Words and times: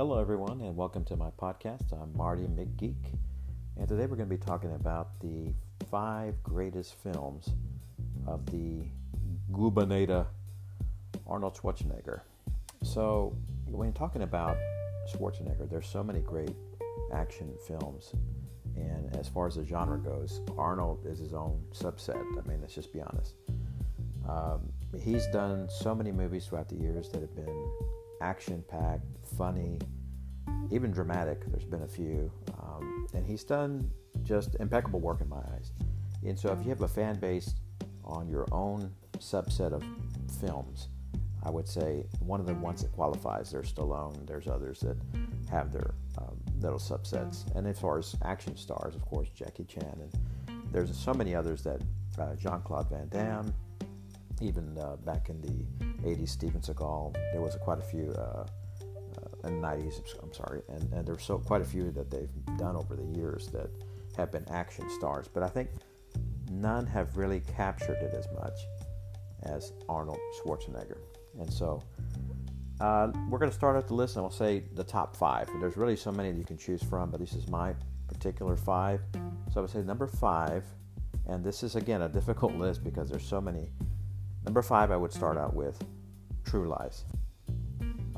Hello, 0.00 0.18
everyone, 0.18 0.62
and 0.62 0.74
welcome 0.74 1.04
to 1.04 1.14
my 1.14 1.28
podcast. 1.38 1.92
I'm 1.92 2.16
Marty 2.16 2.44
McGeek, 2.44 3.12
and 3.76 3.86
today 3.86 4.06
we're 4.06 4.16
going 4.16 4.30
to 4.30 4.34
be 4.34 4.38
talking 4.38 4.72
about 4.72 5.20
the 5.20 5.52
five 5.90 6.42
greatest 6.42 6.94
films 7.02 7.50
of 8.26 8.46
the 8.46 8.86
Gubernator 9.52 10.24
Arnold 11.26 11.54
Schwarzenegger. 11.54 12.22
So, 12.82 13.36
when 13.66 13.88
you're 13.88 13.92
talking 13.92 14.22
about 14.22 14.56
Schwarzenegger, 15.12 15.68
there's 15.68 15.86
so 15.86 16.02
many 16.02 16.20
great 16.20 16.56
action 17.12 17.52
films, 17.68 18.14
and 18.76 19.14
as 19.16 19.28
far 19.28 19.48
as 19.48 19.56
the 19.56 19.66
genre 19.66 19.98
goes, 19.98 20.40
Arnold 20.56 21.04
is 21.04 21.18
his 21.18 21.34
own 21.34 21.62
subset. 21.74 22.16
I 22.16 22.48
mean, 22.48 22.62
let's 22.62 22.74
just 22.74 22.90
be 22.90 23.02
honest. 23.02 23.34
Um, 24.26 24.60
he's 24.98 25.26
done 25.26 25.68
so 25.68 25.94
many 25.94 26.10
movies 26.10 26.46
throughout 26.46 26.70
the 26.70 26.76
years 26.76 27.10
that 27.10 27.20
have 27.20 27.36
been 27.36 27.68
action 28.20 28.64
packed, 28.68 29.04
funny, 29.36 29.78
even 30.70 30.90
dramatic. 30.90 31.44
There's 31.46 31.64
been 31.64 31.82
a 31.82 31.88
few. 31.88 32.30
Um, 32.60 33.06
and 33.14 33.26
he's 33.26 33.44
done 33.44 33.90
just 34.22 34.56
impeccable 34.60 35.00
work 35.00 35.20
in 35.20 35.28
my 35.28 35.38
eyes. 35.54 35.72
And 36.24 36.38
so, 36.38 36.52
if 36.52 36.62
you 36.62 36.70
have 36.70 36.82
a 36.82 36.88
fan 36.88 37.18
base 37.18 37.54
on 38.04 38.28
your 38.28 38.46
own 38.52 38.92
subset 39.18 39.72
of 39.72 39.82
films, 40.40 40.88
I 41.42 41.50
would 41.50 41.66
say 41.66 42.06
one 42.20 42.40
of 42.40 42.46
the 42.46 42.54
ones 42.54 42.82
that 42.82 42.92
qualifies. 42.92 43.50
There's 43.50 43.72
Stallone. 43.72 44.26
There's 44.26 44.46
others 44.46 44.80
that 44.80 44.96
have 45.50 45.72
their 45.72 45.94
um, 46.18 46.38
little 46.60 46.78
subsets. 46.78 47.44
And 47.56 47.66
as 47.66 47.78
far 47.78 47.98
as 47.98 48.14
action 48.24 48.56
stars, 48.56 48.94
of 48.94 49.04
course, 49.06 49.28
Jackie 49.30 49.64
Chan, 49.64 49.98
and 50.00 50.12
there's 50.72 50.94
so 50.96 51.14
many 51.14 51.34
others 51.34 51.62
that 51.62 51.80
uh, 52.18 52.34
Jean 52.36 52.60
Claude 52.60 52.90
Van 52.90 53.08
Damme, 53.08 53.52
even 54.40 54.76
uh, 54.78 54.96
back 54.96 55.28
in 55.28 55.40
the 55.40 55.66
80s, 56.08 56.30
Steven 56.30 56.60
Seagal. 56.60 57.14
There 57.32 57.40
was 57.40 57.56
quite 57.56 57.78
a 57.78 57.82
few 57.82 58.12
uh, 58.16 58.44
uh 58.44 59.48
in 59.48 59.60
the 59.60 59.66
90s. 59.66 60.00
I'm 60.22 60.32
sorry, 60.32 60.62
and, 60.68 60.92
and 60.92 61.06
there's 61.06 61.24
so 61.24 61.38
quite 61.38 61.62
a 61.62 61.64
few 61.64 61.90
that 61.92 62.10
they've 62.10 62.30
done 62.56 62.76
over 62.76 62.96
the 62.96 63.18
years 63.18 63.48
that 63.48 63.70
have 64.16 64.32
been 64.32 64.48
action 64.48 64.88
stars. 64.90 65.28
But 65.32 65.42
I 65.42 65.48
think 65.48 65.70
none 66.50 66.86
have 66.86 67.16
really 67.16 67.40
captured 67.56 67.98
it 68.02 68.14
as 68.14 68.26
much 68.34 68.58
as 69.44 69.72
Arnold 69.88 70.18
Schwarzenegger. 70.38 70.98
And 71.38 71.52
so 71.52 71.82
uh, 72.80 73.12
we're 73.28 73.38
going 73.38 73.50
to 73.50 73.56
start 73.56 73.76
at 73.76 73.86
the 73.86 73.94
list, 73.94 74.16
and 74.16 74.24
I'll 74.24 74.30
say 74.30 74.64
the 74.74 74.84
top 74.84 75.16
five. 75.16 75.48
There's 75.60 75.76
really 75.76 75.96
so 75.96 76.10
many 76.10 76.32
that 76.32 76.38
you 76.38 76.44
can 76.44 76.56
choose 76.56 76.82
from, 76.82 77.10
but 77.10 77.20
this 77.20 77.34
is 77.34 77.48
my 77.48 77.74
particular 78.08 78.56
five. 78.56 79.00
So 79.52 79.58
I 79.58 79.60
would 79.60 79.70
say 79.70 79.82
number 79.82 80.06
five, 80.06 80.64
and 81.26 81.44
this 81.44 81.62
is 81.62 81.76
again 81.76 82.02
a 82.02 82.08
difficult 82.08 82.54
list 82.54 82.82
because 82.82 83.08
there's 83.08 83.26
so 83.26 83.40
many 83.40 83.70
Number 84.44 84.62
five, 84.62 84.90
I 84.90 84.96
would 84.96 85.12
start 85.12 85.36
out 85.36 85.54
with 85.54 85.82
True 86.44 86.68
Lies. 86.68 87.04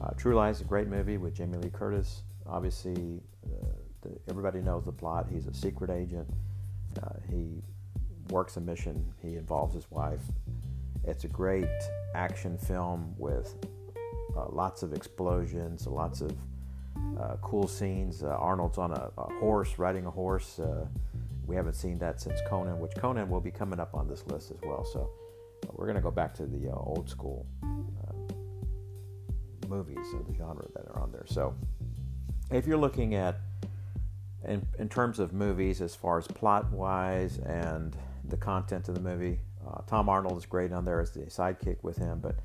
Uh, 0.01 0.11
True 0.17 0.35
Lies 0.35 0.57
is 0.57 0.63
a 0.63 0.65
great 0.65 0.89
movie 0.89 1.19
with 1.19 1.35
Jamie 1.35 1.59
Lee 1.59 1.71
Curtis. 1.71 2.23
Obviously, 2.47 3.21
uh, 3.47 3.67
the, 4.03 4.19
everybody 4.29 4.61
knows 4.61 4.85
the 4.85 4.93
plot. 4.93 5.27
He's 5.31 5.47
a 5.47 5.55
secret 5.55 5.91
agent. 5.91 6.29
Uh, 7.03 7.15
he 7.29 7.63
works 8.31 8.57
a 8.57 8.61
mission. 8.61 9.13
He 9.21 9.37
involves 9.37 9.75
his 9.75 9.91
wife. 9.91 10.23
It's 11.05 11.25
a 11.25 11.29
great 11.29 11.69
action 12.15 12.57
film 12.57 13.15
with 13.19 13.55
uh, 14.37 14.49
lots 14.49 14.83
of 14.83 14.93
explosions, 14.93 15.87
lots 15.87 16.21
of 16.21 16.33
uh, 17.21 17.37
cool 17.43 17.67
scenes. 17.67 18.23
Uh, 18.23 18.29
Arnold's 18.29 18.79
on 18.79 18.93
a, 18.93 19.11
a, 19.19 19.33
horse, 19.41 19.79
riding 19.79 20.07
a 20.07 20.11
horse. 20.11 20.61
we 21.47 21.57
haven't 21.57 21.75
seen 21.75 21.99
that 21.99 22.21
since 22.21 22.41
Conan, 22.47 22.79
which 22.79 22.93
Conan 22.97 23.29
will 23.29 23.41
be 23.41 23.51
coming 23.51 23.81
up 23.81 23.95
on 23.95 24.09
this 24.09 24.25
list 24.29 24.53
as 24.53 24.59
well. 24.63 24.85
So 24.85 25.11
we're 25.71 25.87
going 25.87 25.97
to 25.97 26.03
go 26.03 26.11
back 26.11 26.35
to 26.35 26.47
the 26.47 26.69
uh, 26.69 26.75
old 26.75 27.09
school 27.09 27.47
uh, 27.63 28.33
movies 29.69 30.07
of 30.15 30.27
the 30.27 30.35
genre 30.35 30.67
that 30.75 30.87
are 30.89 31.01
on 31.01 31.13
there. 31.13 31.25
So, 31.27 31.55
if 32.51 32.67
you're 32.67 32.79
looking 32.79 33.15
at 33.15 33.41
in, 34.47 34.67
in 34.79 34.89
terms 34.89 35.19
of 35.19 35.33
movies, 35.33 35.81
as 35.81 35.95
far 35.95 36.19
as 36.19 36.27
plot 36.27 36.71
wise 36.73 37.39
and 37.39 37.97
the 38.29 38.37
content 38.37 38.89
of 38.89 38.95
the 38.95 39.01
movie, 39.01 39.41
uh, 39.67 39.81
Tom 39.87 40.09
Arnold 40.09 40.37
is 40.39 40.47
great 40.47 40.73
on 40.73 40.85
there 40.85 41.01
as 41.01 41.13
the 41.13 41.21
sidekick 41.21 41.77
with 41.83 41.97
him, 41.97 42.19
but 42.21 42.37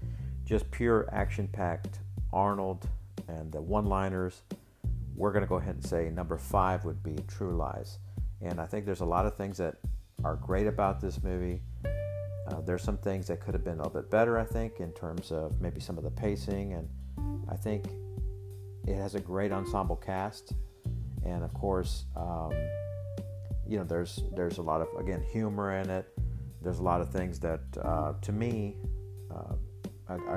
just 0.45 0.69
pure 0.71 1.09
action 1.11 1.47
packed 1.47 1.99
Arnold 2.31 2.87
and 3.27 3.51
the 3.51 3.61
one 3.61 3.85
liners. 3.85 4.41
We're 5.15 5.31
going 5.31 5.43
to 5.43 5.49
go 5.49 5.55
ahead 5.55 5.75
and 5.75 5.85
say 5.85 6.09
number 6.09 6.37
five 6.37 6.85
would 6.85 7.01
be 7.01 7.15
True 7.27 7.57
Lies. 7.57 7.97
And 8.41 8.61
I 8.61 8.65
think 8.67 8.85
there's 8.85 9.01
a 9.01 9.05
lot 9.05 9.25
of 9.25 9.35
things 9.35 9.57
that 9.57 9.77
are 10.23 10.35
great 10.35 10.67
about 10.67 11.01
this 11.01 11.23
movie. 11.23 11.61
Uh, 12.47 12.61
there's 12.61 12.81
some 12.81 12.97
things 12.97 13.27
that 13.27 13.41
could 13.41 13.53
have 13.53 13.63
been 13.63 13.75
a 13.75 13.83
little 13.83 14.01
bit 14.01 14.09
better, 14.09 14.39
I 14.39 14.45
think, 14.45 14.79
in 14.79 14.91
terms 14.93 15.31
of 15.31 15.59
maybe 15.61 15.81
some 15.81 15.97
of 15.97 16.03
the 16.03 16.11
pacing, 16.11 16.73
and 16.73 16.89
I 17.49 17.55
think 17.55 17.85
it 18.87 18.95
has 18.95 19.15
a 19.15 19.19
great 19.19 19.51
ensemble 19.51 19.97
cast, 19.97 20.53
and 21.25 21.43
of 21.43 21.53
course, 21.53 22.05
um, 22.15 22.53
you 23.67 23.77
know, 23.77 23.83
there's 23.83 24.23
there's 24.33 24.59
a 24.59 24.61
lot 24.61 24.81
of 24.81 24.87
again 24.97 25.21
humor 25.21 25.77
in 25.77 25.89
it. 25.89 26.07
There's 26.61 26.79
a 26.79 26.83
lot 26.83 27.01
of 27.01 27.11
things 27.11 27.39
that, 27.41 27.61
uh, 27.81 28.13
to 28.21 28.31
me, 28.31 28.77
uh, 29.29 29.55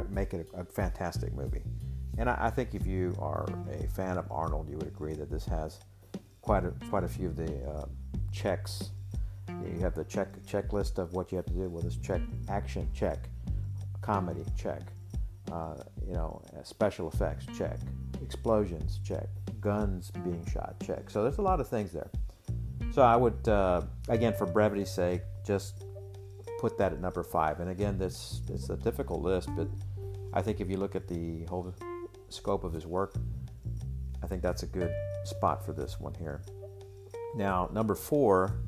make 0.08 0.34
it 0.34 0.48
a, 0.54 0.60
a, 0.60 0.64
fantastic 0.64 1.32
movie. 1.32 1.62
And 2.18 2.28
I, 2.28 2.36
I, 2.38 2.50
think 2.50 2.74
if 2.74 2.86
you 2.86 3.16
are 3.18 3.46
a 3.72 3.86
fan 3.88 4.18
of 4.18 4.30
Arnold, 4.30 4.68
you 4.68 4.76
would 4.76 4.86
agree 4.86 5.14
that 5.14 5.30
this 5.30 5.46
has 5.46 5.80
quite 6.42 6.64
a 6.64 6.72
quite 6.88 7.04
a 7.04 7.08
few 7.08 7.28
of 7.28 7.36
the 7.36 7.64
uh, 7.64 7.84
checks 8.32 8.90
you 9.64 9.80
have 9.80 9.94
the 9.94 10.04
check 10.04 10.28
checklist 10.46 10.98
of 10.98 11.12
what 11.12 11.32
you 11.32 11.36
have 11.36 11.46
to 11.46 11.52
do. 11.52 11.68
Well, 11.68 11.82
this 11.82 11.96
check 11.96 12.20
action 12.48 12.88
check, 12.94 13.28
comedy 14.00 14.44
check, 14.56 14.82
uh, 15.52 15.76
you 16.06 16.14
know, 16.14 16.42
special 16.64 17.08
effects 17.08 17.46
check, 17.56 17.78
explosions 18.22 19.00
check, 19.04 19.28
guns 19.60 20.10
being 20.10 20.44
shot 20.52 20.76
check. 20.84 21.10
So 21.10 21.22
there's 21.22 21.38
a 21.38 21.42
lot 21.42 21.60
of 21.60 21.68
things 21.68 21.92
there. 21.92 22.10
So 22.92 23.02
I 23.02 23.16
would, 23.16 23.46
uh, 23.48 23.82
again, 24.08 24.34
for 24.34 24.46
brevity's 24.46 24.90
sake, 24.90 25.22
just 25.46 25.84
put 26.60 26.76
that 26.78 26.92
at 26.92 27.00
number 27.00 27.22
five. 27.22 27.60
And 27.60 27.70
again, 27.70 27.98
this 27.98 28.42
it's 28.48 28.68
a 28.70 28.76
difficult 28.76 29.22
list, 29.22 29.48
but 29.56 29.68
I 30.32 30.42
think 30.42 30.60
if 30.60 30.68
you 30.68 30.76
look 30.76 30.94
at 30.94 31.08
the 31.08 31.44
whole 31.44 31.74
scope 32.28 32.64
of 32.64 32.72
his 32.72 32.86
work, 32.86 33.14
I 34.22 34.26
think 34.26 34.42
that's 34.42 34.62
a 34.62 34.66
good 34.66 34.92
spot 35.24 35.64
for 35.64 35.72
this 35.72 35.98
one 35.98 36.14
here. 36.14 36.42
Now, 37.34 37.68
number 37.72 37.94
four 37.94 38.60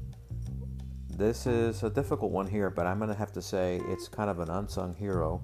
this 1.17 1.47
is 1.47 1.83
a 1.83 1.91
difficult 1.91 2.33
one 2.33 2.47
here, 2.47 2.71
but 2.71 2.87
I'm 2.87 2.99
going 2.99 3.11
to 3.11 3.17
have 3.17 3.33
to 3.33 3.43
say 3.43 3.81
it's 3.89 4.09
kind 4.09 4.31
of 4.31 4.39
an 4.41 4.51
unsung 4.51 4.95
hero. 4.95 5.43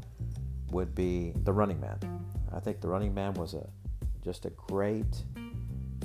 Would 0.70 0.94
be 0.94 1.32
The 1.44 1.52
Running 1.52 1.80
Man. 1.80 1.98
I 2.54 2.60
think 2.60 2.80
The 2.80 2.88
Running 2.88 3.14
Man 3.14 3.32
was 3.34 3.54
a 3.54 3.66
just 4.22 4.44
a 4.44 4.50
great 4.50 5.24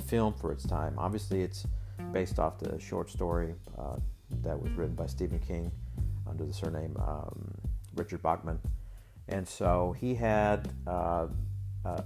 film 0.06 0.32
for 0.32 0.52
its 0.52 0.64
time. 0.64 0.94
Obviously, 0.96 1.42
it's 1.42 1.66
based 2.12 2.38
off 2.38 2.58
the 2.58 2.78
short 2.80 3.10
story 3.10 3.54
uh, 3.78 3.96
that 4.42 4.58
was 4.58 4.72
written 4.72 4.94
by 4.94 5.06
Stephen 5.06 5.38
King 5.38 5.70
under 6.26 6.44
the 6.44 6.52
surname 6.52 6.96
um, 6.96 7.50
Richard 7.94 8.22
Bachman, 8.22 8.58
and 9.28 9.46
so 9.46 9.94
he 9.98 10.14
had 10.14 10.70
uh, 10.86 11.26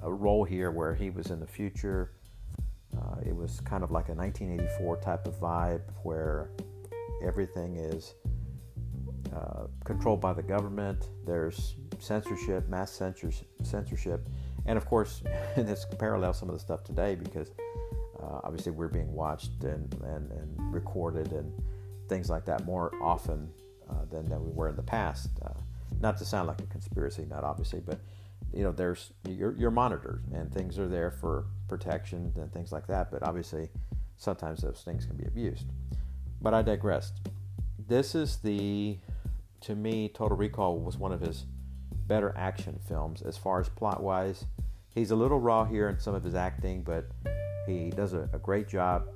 a 0.03 0.13
role 0.13 0.45
here 0.45 0.71
where 0.71 0.95
he 0.95 1.11
was 1.11 1.31
in 1.31 1.39
the 1.39 1.47
future. 1.47 2.13
Uh, 2.97 3.21
it 3.25 3.37
was 3.37 3.61
kind 3.61 3.85
of 3.85 3.91
like 3.91 4.09
a 4.09 4.15
1984 4.15 4.97
type 4.97 5.27
of 5.27 5.39
vibe 5.39 5.83
where 6.03 6.51
everything 7.23 7.77
is 7.77 8.15
uh, 9.35 9.65
controlled 9.85 10.21
by 10.21 10.33
the 10.33 10.43
government. 10.43 11.09
There's 11.27 11.75
censorship, 11.99 12.69
mass 12.69 12.91
censorship, 12.93 14.29
and 14.67 14.77
of 14.77 14.87
course, 14.87 15.23
this 15.57 15.87
parallels 15.99 16.39
some 16.39 16.49
of 16.49 16.55
the 16.55 16.61
stuff 16.61 16.85
today 16.85 17.15
because 17.15 17.51
uh, 18.23 18.41
obviously 18.45 18.73
we're 18.73 18.89
being 18.89 19.13
watched 19.13 19.65
and, 19.65 19.93
and, 20.05 20.31
and, 20.33 20.75
recorded 20.75 21.33
and 21.33 21.53
things 22.09 22.29
like 22.29 22.45
that 22.45 22.65
more 22.67 22.93
often 23.01 23.49
uh, 23.89 24.05
than, 24.11 24.29
than 24.29 24.45
we 24.45 24.51
were 24.51 24.69
in 24.69 24.77
the 24.77 24.83
past. 24.83 25.31
Uh, 25.45 25.51
not 26.01 26.19
to 26.19 26.25
sound 26.25 26.47
like 26.47 26.61
a 26.61 26.67
conspiracy, 26.67 27.27
not 27.31 27.45
obviously, 27.45 27.81
but 27.81 27.99
you 28.53 28.63
know, 28.63 28.73
there's 28.73 29.13
you're, 29.29 29.53
you're 29.57 29.71
monitored 29.71 30.23
and 30.33 30.53
things 30.53 30.79
are 30.79 30.89
there 30.89 31.11
for 31.11 31.47
protection 31.69 32.33
and 32.37 32.53
things 32.53 32.73
like 32.73 32.87
that. 32.87 33.11
But 33.11 33.23
obviously, 33.23 33.69
sometimes 34.17 34.61
those 34.61 34.83
things 34.85 35.07
can 35.07 35.17
be 35.17 35.25
abused. 35.27 35.67
But 36.41 36.55
I 36.55 36.63
digressed. 36.63 37.21
This 37.89 38.15
is 38.15 38.37
the, 38.37 38.99
to 39.63 39.75
me, 39.75 40.09
Total 40.09 40.37
Recall 40.37 40.79
was 40.79 40.97
one 40.97 41.13
of 41.13 41.21
his 41.21 41.47
better 42.07 42.35
action 42.37 42.79
films 42.87 43.23
as 43.23 43.37
far 43.37 43.61
as 43.61 43.69
plot 43.69 44.03
wise. 44.03 44.45
He's 44.95 45.11
a 45.11 45.17
little 45.17 45.41
raw 45.41 45.65
here 45.65 45.89
in 45.89 45.99
some 45.99 46.15
of 46.15 46.25
his 46.25 46.35
acting, 46.35 46.83
but 46.83 47.09
he 47.67 47.91
does 47.91 48.15
a, 48.15 48.29
a 48.33 48.39
great 48.39 48.69
job. 48.69 49.07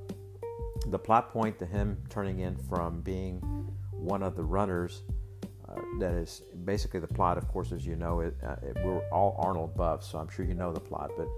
The 0.87 0.99
plot 0.99 1.33
point 1.33 1.59
to 1.61 1.67
him 1.67 2.03
turning 2.09 2.41
in 2.41 2.57
from 2.57 3.01
being 3.01 3.41
one 3.93 4.23
of 4.23 4.37
the 4.37 4.45
runners 4.45 5.03
uh, 5.69 5.81
that 6.01 6.13
is 6.13 6.43
basically 6.65 7.01
the 7.01 7.07
plot, 7.07 7.39
of 7.39 7.49
course, 7.49 7.73
as 7.73 7.87
you 7.87 7.97
know, 7.97 8.21
it, 8.21 8.37
uh, 8.45 8.57
it, 8.63 8.77
we're 8.85 9.01
all 9.11 9.37
Arnold 9.39 9.77
buffs, 9.77 10.09
so 10.09 10.19
I'm 10.19 10.29
sure 10.29 10.45
you 10.45 10.55
know 10.55 10.73
the 10.73 10.81
plot, 10.81 11.11
but 11.17 11.29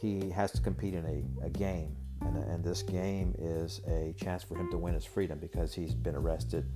he 0.00 0.30
has 0.30 0.52
to 0.52 0.60
compete 0.60 0.94
in 0.94 1.04
a, 1.04 1.46
a 1.46 1.50
game 1.50 1.96
and, 2.20 2.36
and 2.36 2.64
this 2.64 2.82
game 2.82 3.34
is 3.38 3.80
a 3.86 4.14
chance 4.16 4.42
for 4.42 4.56
him 4.56 4.70
to 4.70 4.78
win 4.78 4.94
his 4.94 5.04
freedom 5.04 5.38
because 5.38 5.74
he's 5.74 5.94
been 5.94 6.16
arrested 6.16 6.66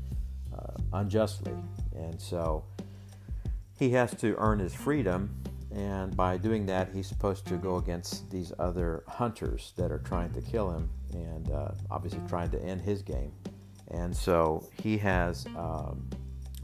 uh, 0.57 0.73
unjustly. 0.93 1.55
And 1.95 2.21
so 2.21 2.65
he 3.79 3.91
has 3.91 4.15
to 4.17 4.35
earn 4.39 4.59
his 4.59 4.75
freedom 4.75 5.31
and 5.75 6.17
by 6.17 6.39
doing 6.39 6.67
that, 6.67 6.91
he's 6.95 7.07
supposed 7.07 7.47
to 7.47 7.57
go 7.57 7.77
against 7.77 8.31
these 8.31 8.53
other 8.59 9.05
hunters 9.07 9.75
that 9.77 9.93
are 9.93 9.99
trying 9.99 10.33
to 10.33 10.41
kill 10.41 10.71
him, 10.71 10.89
and 11.13 11.51
uh, 11.51 11.73
obviously 11.91 12.21
trying 12.27 12.51
to 12.51 12.63
end 12.63 12.81
his 12.81 13.03
game. 13.03 13.33
And 13.89 14.17
so 14.17 14.67
he 14.83 14.97
has 14.99 15.47
um, 15.57 16.09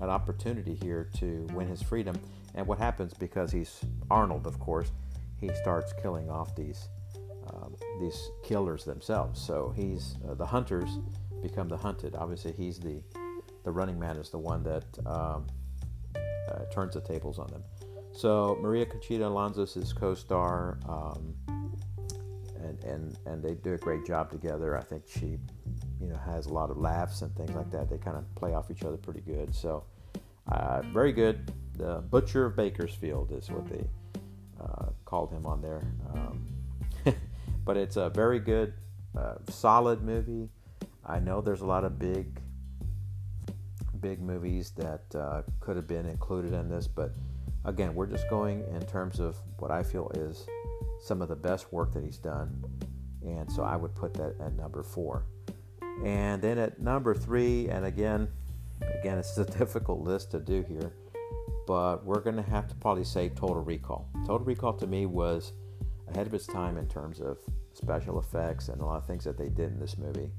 an 0.01 0.09
opportunity 0.09 0.75
here 0.75 1.11
to 1.19 1.47
win 1.53 1.69
his 1.69 1.83
freedom. 1.83 2.19
And 2.55 2.67
what 2.67 2.79
happens 2.79 3.13
because 3.13 3.53
he's 3.53 3.81
Arnold, 4.11 4.47
of 4.47 4.59
course, 4.59 4.91
he 5.39 5.51
starts 5.55 5.93
killing 6.01 6.31
off 6.31 6.55
these 6.55 6.89
these 8.01 8.31
killers 8.43 8.85
themselves. 8.85 9.41
So 9.41 9.73
he's 9.77 10.17
uh, 10.29 10.35
the 10.35 10.47
hunters 10.47 10.99
become 11.43 11.69
the 11.69 11.77
hunted. 11.77 12.15
Obviously, 12.17 12.53
he's 12.53 12.79
the 12.79 13.03
the 13.65 13.71
running 13.71 13.99
man 13.99 14.17
is 14.17 14.31
the 14.31 14.39
one 14.39 14.63
that 14.65 14.85
um, 15.07 15.47
uh, 16.17 16.65
turns 16.73 16.95
the 16.95 17.01
tables 17.01 17.39
on 17.39 17.47
them. 17.49 17.63
So 18.13 18.59
Maria 18.61 18.87
Conchita 18.87 19.27
Alonso 19.27 19.63
is 19.63 19.75
his 19.75 19.93
co-star, 19.93 20.79
um, 20.89 21.35
and 22.63 22.83
and 22.85 23.19
and 23.27 23.43
they 23.43 23.55
do 23.55 23.75
a 23.75 23.79
great 23.79 24.07
job 24.07 24.31
together. 24.31 24.77
I 24.77 24.83
think 24.83 25.05
she, 25.07 25.39
you 26.01 26.09
know, 26.09 26.19
has 26.25 26.47
a 26.47 26.53
lot 26.53 26.71
of 26.71 26.77
laughs 26.77 27.23
and 27.23 27.35
things 27.37 27.51
like 27.51 27.71
that. 27.73 27.91
They 27.91 27.99
kind 27.99 28.17
of 28.17 28.33
play 28.35 28.55
off 28.55 28.71
each 28.71 28.85
other 28.85 28.97
pretty 28.97 29.21
good. 29.21 29.55
So 29.55 29.85
uh, 30.51 30.83
very 30.93 31.13
good. 31.13 31.53
The 31.77 32.05
Butcher 32.09 32.47
of 32.47 32.57
Bakersfield 32.57 33.33
is 33.33 33.51
what 33.51 33.67
they 33.69 33.85
uh, 34.61 34.91
called 35.05 35.33
him 35.33 35.45
on 35.45 35.61
there. 35.61 35.83
Um, 36.15 36.47
but 37.65 37.77
it's 37.77 37.97
a 37.97 38.11
very 38.11 38.39
good, 38.39 38.75
uh, 39.17 39.35
solid 39.49 40.03
movie. 40.03 40.51
I 41.05 41.19
know 41.19 41.41
there's 41.41 41.61
a 41.61 41.67
lot 41.67 41.85
of 41.85 41.99
big, 41.99 42.41
big 44.01 44.21
movies 44.21 44.73
that 44.77 45.15
uh, 45.15 45.43
could 45.61 45.77
have 45.77 45.87
been 45.87 46.07
included 46.07 46.53
in 46.53 46.69
this, 46.69 46.87
but 46.87 47.13
again, 47.65 47.95
we're 47.95 48.07
just 48.07 48.29
going 48.29 48.65
in 48.75 48.83
terms 48.87 49.21
of 49.21 49.37
what 49.59 49.71
I 49.71 49.83
feel 49.83 50.11
is 50.15 50.47
some 51.01 51.23
of 51.23 51.29
the 51.29 51.37
best 51.37 51.73
work 51.73 51.93
that 51.93 52.05
he's 52.05 52.19
done. 52.19 52.63
And 53.23 53.51
so 53.51 53.63
I 53.63 53.77
would 53.77 53.95
put 53.95 54.15
that 54.15 54.35
at 54.41 54.55
number 54.55 54.83
four. 54.83 55.25
And 56.05 56.43
then 56.43 56.59
at 56.59 56.81
number 56.81 57.15
three, 57.15 57.69
and 57.69 57.87
again, 57.87 58.29
again, 59.01 59.19
it's 59.19 59.37
a 59.39 59.45
difficult 59.45 60.01
list 60.01 60.31
to 60.33 60.41
do 60.41 60.65
here, 60.69 60.93
but 61.67 62.05
we're 62.05 62.21
going 62.21 62.37
to 62.37 62.43
have 62.43 62.69
to 62.69 62.75
probably 62.77 63.05
say 63.05 63.29
Total 63.31 63.63
Recall. 63.63 64.09
Total 64.27 64.45
Recall 64.45 64.75
to 64.75 64.87
me 64.87 65.07
was 65.07 65.53
ahead 66.09 66.27
of 66.27 66.35
its 66.35 66.47
time 66.47 66.77
in 66.77 66.87
terms 66.89 67.21
of 67.21 67.39
special 67.73 68.19
effects 68.21 68.69
and 68.69 68.81
a 68.81 68.85
lot 68.85 68.97
of 68.97 69.07
things 69.07 69.25
that 69.25 69.37
they 69.37 69.49
did 69.49 69.73
in 69.73 69.81
this 69.81 69.99
movie. 69.99 70.31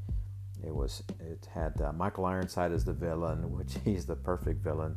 It 0.66 0.74
was 0.74 1.04
it 1.20 1.48
had 1.54 1.80
uh, 1.82 1.92
Michael 1.94 2.26
Ironside 2.26 2.72
as 2.72 2.86
the 2.86 2.94
villain, 2.94 3.52
which 3.58 3.76
he's 3.84 4.06
the 4.06 4.16
perfect 4.16 4.64
villain 4.64 4.96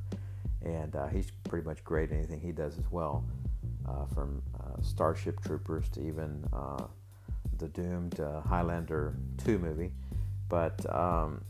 and 0.63 0.97
uh, 0.97 1.07
he's 1.07 1.31
pretty 1.49 1.67
much 1.67 1.85
great 1.85 2.11
in 2.11 2.19
anything 2.19 2.41
he 2.41 2.53
does 2.53 2.79
as 2.79 2.91
well, 2.91 3.25
uh, 3.89 4.07
from 4.07 4.43
uh, 4.59 4.81
Starship 4.83 5.41
Troopers 5.43 5.89
to 5.91 6.07
even 6.07 6.45
uh, 6.53 6.85
the 7.59 7.69
doomed 7.69 8.21
uh, 8.21 8.41
Highlander 8.41 9.15
2 9.45 9.59
movie. 9.59 9.93
But 10.49 10.85
um, 10.95 11.45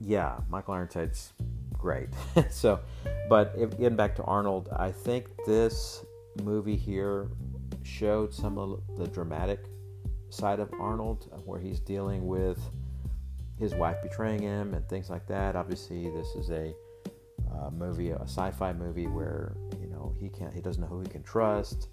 yeah, 0.00 0.38
Michael 0.48 0.74
Ironside's 0.74 1.32
great. 1.72 2.08
so, 2.50 2.80
but 3.28 3.54
if, 3.56 3.70
getting 3.78 3.96
back 3.96 4.16
to 4.16 4.24
Arnold, 4.24 4.68
I 4.74 4.90
think 4.90 5.26
this 5.46 6.04
movie 6.42 6.76
here 6.76 7.28
showed 7.82 8.32
some 8.32 8.58
of 8.58 8.82
the 8.96 9.06
dramatic 9.06 9.64
side 10.30 10.60
of 10.60 10.72
Arnold, 10.78 11.30
where 11.44 11.58
he's 11.58 11.80
dealing 11.80 12.26
with 12.26 12.58
his 13.58 13.74
wife 13.74 13.96
betraying 14.02 14.42
him 14.42 14.74
and 14.74 14.88
things 14.88 15.10
like 15.10 15.26
that. 15.26 15.56
Obviously, 15.56 16.10
this 16.10 16.28
is 16.36 16.50
a 16.50 16.72
uh, 17.52 17.70
movie, 17.70 18.10
a 18.10 18.22
sci-fi 18.22 18.72
movie 18.72 19.06
where 19.06 19.56
you 19.80 19.88
know 19.88 20.14
he 20.18 20.28
can't, 20.28 20.52
he 20.52 20.60
doesn't 20.60 20.82
know 20.82 20.88
who 20.88 21.00
he 21.00 21.08
can 21.08 21.22
trust, 21.22 21.88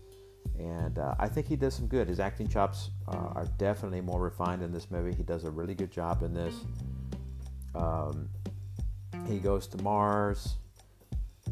and 0.60 1.00
uh, 1.00 1.16
I 1.18 1.28
think 1.28 1.48
he 1.48 1.56
does 1.56 1.74
some 1.74 1.88
good. 1.88 2.08
His 2.08 2.20
acting 2.20 2.48
chops 2.48 2.92
uh, 3.08 3.30
are 3.36 3.48
definitely 3.58 4.02
more 4.02 4.22
refined 4.22 4.62
in 4.62 4.72
this 4.72 4.92
movie. 4.92 5.14
He 5.14 5.24
does 5.24 5.44
a 5.44 5.52
really 5.52 5.76
good 5.76 5.92
job 5.92 6.24
in 6.24 6.34
this. 6.34 6.56
Um, 7.74 8.30
he 9.28 9.40
goes 9.40 9.68
to 9.68 9.82
Mars. 9.82 10.56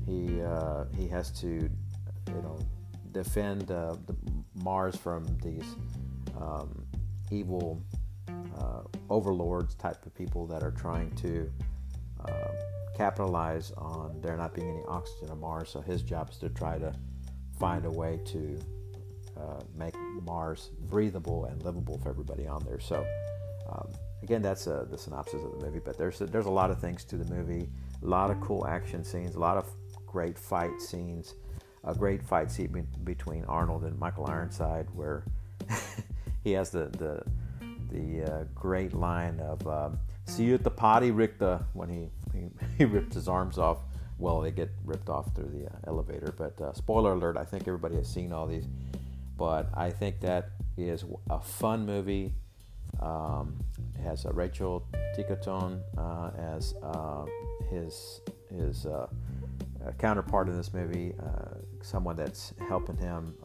He 0.05 0.41
uh, 0.41 0.85
he 0.97 1.07
has 1.07 1.31
to 1.41 1.47
you 1.47 2.41
know 2.41 2.59
defend 3.13 3.71
uh, 3.71 3.95
the 4.07 4.15
Mars 4.55 4.95
from 4.95 5.25
these 5.41 5.75
um, 6.39 6.85
evil 7.31 7.81
uh, 8.27 8.81
overlords 9.09 9.75
type 9.75 10.05
of 10.05 10.13
people 10.13 10.45
that 10.47 10.63
are 10.63 10.71
trying 10.71 11.11
to 11.15 11.49
capitalize 12.95 13.71
on 13.77 14.19
there 14.21 14.37
not 14.37 14.53
being 14.53 14.69
any 14.69 14.83
oxygen 14.87 15.29
on 15.29 15.39
Mars. 15.39 15.69
So 15.69 15.81
his 15.81 16.01
job 16.01 16.29
is 16.29 16.37
to 16.37 16.49
try 16.49 16.77
to 16.77 16.93
find 17.59 17.85
a 17.85 17.89
way 17.89 18.19
to 18.25 18.59
uh, 19.37 19.61
make 19.75 19.95
Mars 20.25 20.69
breathable 20.89 21.45
and 21.45 21.61
livable 21.63 21.97
for 21.99 22.09
everybody 22.09 22.47
on 22.47 22.63
there. 22.65 22.79
So 22.79 23.05
um, 23.69 23.87
again, 24.21 24.41
that's 24.41 24.67
uh, 24.67 24.85
the 24.89 24.97
synopsis 24.97 25.43
of 25.43 25.59
the 25.59 25.65
movie. 25.65 25.79
But 25.83 25.97
there's 25.97 26.21
a, 26.21 26.25
there's 26.27 26.45
a 26.45 26.51
lot 26.51 26.71
of 26.71 26.79
things 26.79 27.03
to 27.05 27.17
the 27.17 27.33
movie. 27.33 27.69
A 28.01 28.05
lot 28.05 28.29
of 28.29 28.39
cool 28.41 28.65
action 28.67 29.03
scenes. 29.03 29.35
A 29.35 29.39
lot 29.39 29.57
of 29.57 29.67
great 30.05 30.37
fight 30.37 30.79
scenes. 30.79 31.35
A 31.85 31.93
great 31.93 32.23
fight 32.23 32.49
scene 32.49 32.87
between 33.03 33.43
Arnold 33.45 33.83
and 33.83 33.97
Michael 33.99 34.25
Ironside, 34.27 34.87
where 34.93 35.25
he 36.43 36.53
has 36.53 36.69
the 36.69 36.85
the 36.85 37.23
the 37.91 38.23
uh, 38.23 38.43
great 38.55 38.93
line 38.93 39.39
of 39.39 39.67
um, 39.67 39.99
"See 40.25 40.45
you 40.45 40.53
at 40.53 40.63
the 40.63 40.71
party, 40.71 41.11
Richter," 41.11 41.63
when 41.73 41.89
he 41.89 42.09
he, 42.33 42.49
he 42.77 42.85
ripped 42.85 43.13
his 43.13 43.27
arms 43.27 43.57
off. 43.57 43.79
Well, 44.19 44.41
they 44.41 44.51
get 44.51 44.69
ripped 44.85 45.09
off 45.09 45.35
through 45.35 45.49
the 45.49 45.65
uh, 45.65 45.79
elevator. 45.87 46.33
But 46.37 46.59
uh, 46.61 46.73
spoiler 46.73 47.13
alert, 47.13 47.35
I 47.35 47.43
think 47.43 47.67
everybody 47.67 47.95
has 47.95 48.07
seen 48.07 48.31
all 48.31 48.47
these. 48.47 48.65
But 49.37 49.69
I 49.73 49.89
think 49.89 50.21
that 50.21 50.51
is 50.77 51.03
a 51.29 51.41
fun 51.41 51.85
movie. 51.85 52.33
Um, 53.01 53.59
it 53.95 54.01
has 54.03 54.25
uh, 54.25 54.31
Rachel 54.31 54.85
Ticotin 55.17 55.81
uh, 55.97 56.31
as 56.37 56.75
uh, 56.83 57.25
his 57.69 58.21
his 58.55 58.85
uh, 58.85 59.07
counterpart 59.97 60.47
in 60.47 60.55
this 60.55 60.73
movie, 60.73 61.13
someone 61.83 62.15
that's 62.15 62.53
helping 62.67 62.97
him 62.97 63.35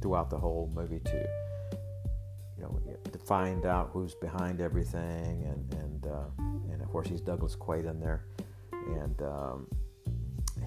throughout 0.00 0.30
the 0.30 0.38
whole 0.38 0.70
movie 0.74 1.00
to 1.00 1.28
you 2.56 2.62
know 2.62 2.80
to 3.12 3.18
find 3.18 3.66
out 3.66 3.90
who's 3.92 4.14
behind 4.14 4.60
everything 4.60 5.44
and 5.44 5.74
and 5.74 6.06
and 6.78 6.82
of 6.82 6.92
course 6.92 7.08
he's 7.08 7.20
Douglas 7.20 7.56
Quaid 7.56 7.88
in 7.88 8.00
there, 8.00 8.24
and 8.72 9.20
um, 9.22 9.66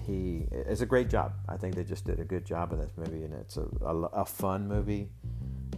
he 0.04 0.46
it's 0.50 0.82
a 0.82 0.86
great 0.86 1.08
job. 1.08 1.32
I 1.48 1.56
think 1.56 1.74
they 1.74 1.84
just 1.84 2.04
did 2.04 2.20
a 2.20 2.24
good 2.24 2.44
job 2.44 2.72
in 2.72 2.78
this 2.78 2.92
movie, 2.96 3.24
and 3.24 3.32
it's 3.32 3.56
a, 3.56 3.66
a, 3.84 3.96
a 3.96 4.24
fun 4.24 4.68
movie, 4.68 5.08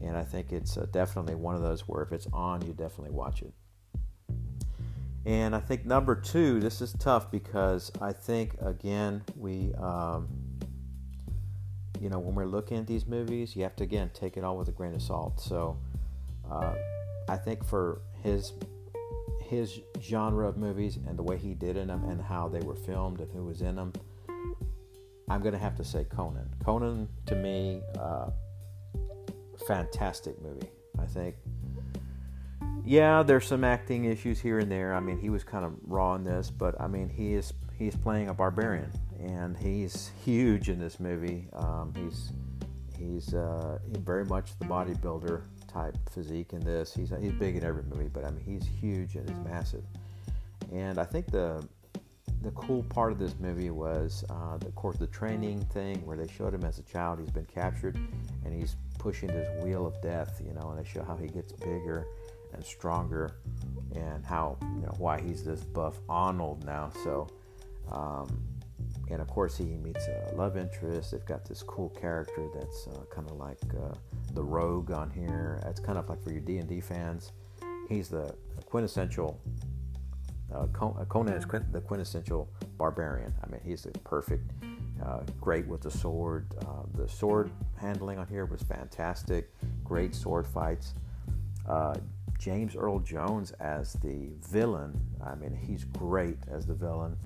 and 0.03 0.17
I 0.17 0.25
think 0.25 0.53
it's 0.53 0.77
uh, 0.77 0.87
definitely 0.91 1.35
one 1.35 1.55
of 1.55 1.63
those 1.63 1.83
where 1.83 2.03
if 2.03 2.13
it's 2.13 2.27
on, 2.33 2.63
you 2.67 2.73
definitely 2.73 3.13
watch 3.13 3.43
it. 3.43 3.53
And 5.27 5.55
I 5.55 5.61
think 5.61 5.87
number 5.87 6.15
two, 6.15 6.61
this 6.61 6.81
is 6.83 6.93
tough 6.95 7.31
because 7.31 7.93
I 8.01 8.13
think 8.13 8.57
again 8.61 9.23
we. 9.37 9.73
Um, 9.75 10.29
you 12.05 12.11
know, 12.11 12.19
when 12.19 12.35
we're 12.35 12.45
looking 12.45 12.77
at 12.77 12.87
these 12.87 13.07
movies, 13.07 13.57
you 13.57 13.63
have 13.63 13.75
to 13.77 13.83
again 13.83 14.11
take 14.13 14.37
it 14.37 14.45
all 14.45 14.59
with 14.59 14.69
a 14.69 14.73
grain 14.73 14.95
of 14.95 15.01
salt. 15.01 15.41
So, 15.41 15.79
uh, 16.51 16.75
I 17.31 17.37
think 17.39 17.65
for 17.65 18.03
his 18.23 18.53
his 19.41 19.81
genre 20.03 20.47
of 20.47 20.59
movies 20.59 20.99
and 21.09 21.19
the 21.19 21.23
way 21.23 21.39
he 21.39 21.55
did 21.55 21.79
in 21.79 21.89
them 21.89 22.05
and 22.05 22.21
how 22.21 22.47
they 22.49 22.61
were 22.61 22.77
filmed 22.77 23.21
and 23.21 23.33
who 23.33 23.45
was 23.45 23.63
in 23.63 23.77
them, 23.77 23.95
I'm 25.31 25.43
to 25.43 25.59
have 25.59 25.77
to 25.77 25.85
say 25.85 26.05
Conan. 26.05 26.51
Conan, 26.63 27.09
to 27.25 27.37
me, 27.37 27.81
uh, 27.99 28.29
fantastic 29.67 30.41
movie. 30.43 30.69
I 30.99 31.07
think, 31.07 31.37
yeah, 32.85 33.23
there's 33.23 33.47
some 33.47 33.65
acting 33.65 34.05
issues 34.05 34.41
here 34.41 34.59
and 34.59 34.71
there. 34.71 34.95
I 34.95 35.01
mean, 35.01 35.19
he 35.19 35.31
was 35.31 35.43
kind 35.43 35.65
of 35.65 35.73
raw 35.87 36.15
in 36.15 36.25
this, 36.25 36.51
but 36.51 36.79
I 36.81 36.87
mean, 36.87 37.09
he 37.09 37.35
is 37.35 37.53
he's 37.79 37.97
playing 37.97 38.29
a 38.29 38.35
barbarian, 38.35 38.91
and 39.19 39.57
he's 39.57 40.11
huge 40.25 40.69
in 40.69 40.79
this 40.79 41.01
movie. 41.01 41.49
Um, 41.55 41.93
he's 41.97 42.33
he's 42.99 43.35
uh, 43.35 43.79
very 44.01 44.27
much 44.27 44.59
the 44.59 44.67
bodybuilder 44.67 45.43
type 45.67 45.97
physique 46.11 46.53
in 46.53 46.61
this. 46.61 46.93
He's 46.93 47.11
he's 47.21 47.33
big 47.33 47.57
in 47.57 47.65
every 47.65 47.85
movie, 47.85 48.11
but 48.13 48.25
I 48.25 48.31
mean 48.31 48.45
he's 48.45 48.67
huge 48.67 49.17
and 49.17 49.29
he's 49.29 49.39
massive. 49.39 49.85
And 50.71 50.99
I 50.99 51.05
think 51.05 51.31
the 51.31 51.67
the 52.43 52.51
cool 52.51 52.83
part 52.83 53.11
of 53.11 53.19
this 53.19 53.35
movie 53.41 53.71
was, 53.71 54.23
uh, 54.29 54.59
the, 54.59 54.67
of 54.67 54.75
course, 54.75 54.99
the 54.99 55.07
training 55.07 55.65
thing 55.73 56.05
where 56.05 56.15
they 56.15 56.27
showed 56.27 56.53
him 56.53 56.63
as 56.65 56.79
a 56.79 56.83
child. 56.83 57.19
He's 57.19 57.31
been 57.31 57.47
captured, 57.47 57.97
and 58.45 58.53
he's 58.53 58.77
pushing 58.99 59.29
this 59.29 59.49
wheel 59.65 59.87
of 59.87 59.99
death, 60.03 60.43
you 60.47 60.53
know, 60.53 60.69
and 60.69 60.79
they 60.79 60.87
show 60.87 61.03
how 61.03 61.17
he 61.17 61.29
gets 61.29 61.53
bigger 61.53 62.07
and 62.55 62.65
stronger, 62.65 63.37
and 63.95 64.25
how 64.25 64.57
you 64.63 64.83
know 64.83 64.95
why 64.99 65.21
he's 65.21 65.45
this 65.45 65.61
buff 65.61 65.99
Arnold 66.09 66.65
now. 66.65 66.91
So, 67.03 67.29
um, 67.91 68.43
and 69.11 69.21
of 69.21 69.29
course, 69.29 69.57
he 69.57 69.65
meets 69.65 70.07
a 70.07 70.35
love 70.35 70.57
interest. 70.57 71.13
They've 71.13 71.25
got 71.25 71.45
this 71.45 71.63
cool 71.63 71.91
character 71.91 72.49
that's 72.55 72.87
uh, 72.89 73.05
kind 73.15 73.29
of 73.31 73.37
like 73.37 73.61
uh, 73.75 73.95
the 74.35 74.43
rogue 74.43 74.91
on 74.91 75.11
here. 75.11 75.61
It's 75.67 75.81
kind 75.81 75.99
of 75.99 76.09
like 76.09 76.23
for 76.23 76.33
your 76.33 76.41
D 76.41 76.59
and 76.59 76.69
D 76.69 76.81
fans. 76.81 77.33
He's 77.89 78.09
the 78.09 78.35
quintessential. 78.67 79.41
Uh, 80.53 80.67
uh 80.83 81.05
Conan 81.07 81.35
is 81.35 81.47
the 81.73 81.81
quintessential 81.81 82.49
barbarian. 82.77 83.35
I 83.43 83.51
mean, 83.51 83.61
he's 83.65 83.83
the 83.83 83.91
perfect 84.01 84.51
Uh, 85.05 85.21
great 85.41 85.67
with 85.67 85.83
the 85.83 85.91
sword. 85.91 86.47
Uh, 86.63 86.85
the 86.95 87.09
sword 87.09 87.51
handling 87.77 88.19
on 88.19 88.27
here 88.29 88.47
was 88.47 88.63
fantastic. 88.63 89.53
Great 89.83 90.15
sword 90.15 90.47
fights. 90.47 90.95
James 92.45 92.77
Earl 92.77 92.99
Jones 92.99 93.53
as 93.53 93.95
the 93.95 94.29
villain. 94.51 95.01
I 95.25 95.35
mean, 95.35 95.55
he's 95.55 95.85
great 95.85 96.37
as 96.51 96.67
the 96.67 96.75
villain. 96.75 97.17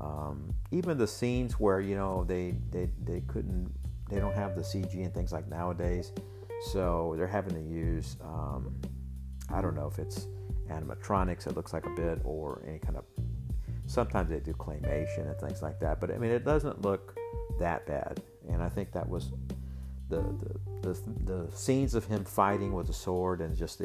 Um, 0.00 0.52
even 0.72 0.98
the 0.98 1.06
scenes 1.06 1.60
where 1.60 1.80
you 1.80 1.94
know 1.94 2.24
they, 2.24 2.56
they 2.72 2.90
they 3.04 3.20
couldn't 3.28 3.72
they 4.10 4.18
don't 4.18 4.34
have 4.34 4.56
the 4.56 4.62
CG 4.62 4.92
and 4.94 5.14
things 5.14 5.32
like 5.32 5.48
nowadays, 5.48 6.10
so 6.72 7.14
they're 7.16 7.28
having 7.28 7.54
to 7.54 7.62
use 7.62 8.16
um, 8.24 8.74
I 9.52 9.60
don't 9.60 9.76
know 9.76 9.86
if 9.86 10.00
it's 10.00 10.26
animatronics. 10.68 11.46
It 11.46 11.54
looks 11.54 11.72
like 11.72 11.86
a 11.86 11.90
bit 11.90 12.20
or 12.24 12.64
any 12.66 12.80
kind 12.80 12.96
of. 12.96 13.04
Sometimes 13.86 14.30
they 14.30 14.40
do 14.40 14.52
claymation 14.52 15.30
and 15.30 15.38
things 15.38 15.62
like 15.62 15.78
that, 15.78 16.00
but 16.00 16.10
I 16.10 16.18
mean 16.18 16.32
it 16.32 16.44
doesn't 16.44 16.82
look 16.82 17.16
that 17.60 17.86
bad, 17.86 18.20
and 18.48 18.60
I 18.60 18.68
think 18.68 18.90
that 18.92 19.08
was 19.08 19.30
the 20.08 20.22
the, 20.82 20.92
the, 20.92 21.44
the 21.46 21.56
scenes 21.56 21.94
of 21.94 22.04
him 22.04 22.24
fighting 22.24 22.72
with 22.72 22.90
a 22.90 22.92
sword 22.92 23.40
and 23.40 23.56
just 23.56 23.78
the 23.78 23.84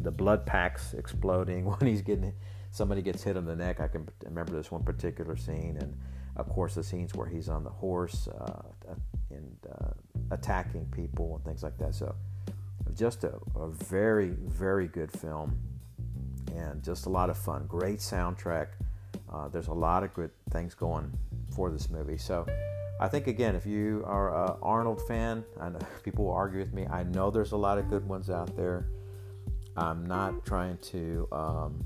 the 0.00 0.10
blood 0.10 0.46
packs 0.46 0.94
exploding 0.94 1.64
when 1.70 1.86
he's 1.86 2.02
getting 2.02 2.32
somebody 2.70 3.02
gets 3.02 3.22
hit 3.22 3.36
on 3.36 3.44
the 3.44 3.56
neck. 3.56 3.80
I 3.80 3.88
can 3.88 4.08
remember 4.24 4.52
this 4.52 4.70
one 4.70 4.82
particular 4.82 5.36
scene, 5.36 5.76
and 5.80 5.96
of 6.36 6.48
course 6.48 6.74
the 6.74 6.84
scenes 6.84 7.14
where 7.14 7.26
he's 7.26 7.48
on 7.48 7.64
the 7.64 7.70
horse 7.70 8.28
uh, 8.28 8.62
and 9.30 9.56
uh, 9.70 9.90
attacking 10.30 10.86
people 10.86 11.36
and 11.36 11.44
things 11.44 11.62
like 11.62 11.76
that. 11.78 11.94
So 11.94 12.14
just 12.94 13.24
a, 13.24 13.38
a 13.56 13.68
very 13.68 14.30
very 14.30 14.88
good 14.88 15.12
film 15.12 15.56
and 16.56 16.82
just 16.82 17.06
a 17.06 17.08
lot 17.08 17.30
of 17.30 17.36
fun. 17.36 17.66
Great 17.66 17.98
soundtrack. 17.98 18.68
Uh, 19.32 19.48
there's 19.48 19.68
a 19.68 19.72
lot 19.72 20.02
of 20.02 20.12
good 20.14 20.30
things 20.50 20.74
going 20.74 21.12
for 21.54 21.70
this 21.70 21.90
movie. 21.90 22.16
So 22.16 22.46
I 23.00 23.08
think 23.08 23.26
again, 23.28 23.54
if 23.54 23.64
you 23.66 24.02
are 24.06 24.44
an 24.46 24.56
Arnold 24.62 25.00
fan, 25.06 25.44
I 25.60 25.68
know 25.68 25.78
people 26.04 26.26
will 26.26 26.34
argue 26.34 26.58
with 26.58 26.72
me. 26.72 26.86
I 26.86 27.04
know 27.04 27.30
there's 27.30 27.52
a 27.52 27.56
lot 27.56 27.78
of 27.78 27.88
good 27.88 28.06
ones 28.06 28.30
out 28.30 28.56
there. 28.56 28.86
I'm 29.76 30.06
not 30.06 30.44
trying 30.44 30.78
to 30.78 31.28
um, 31.32 31.84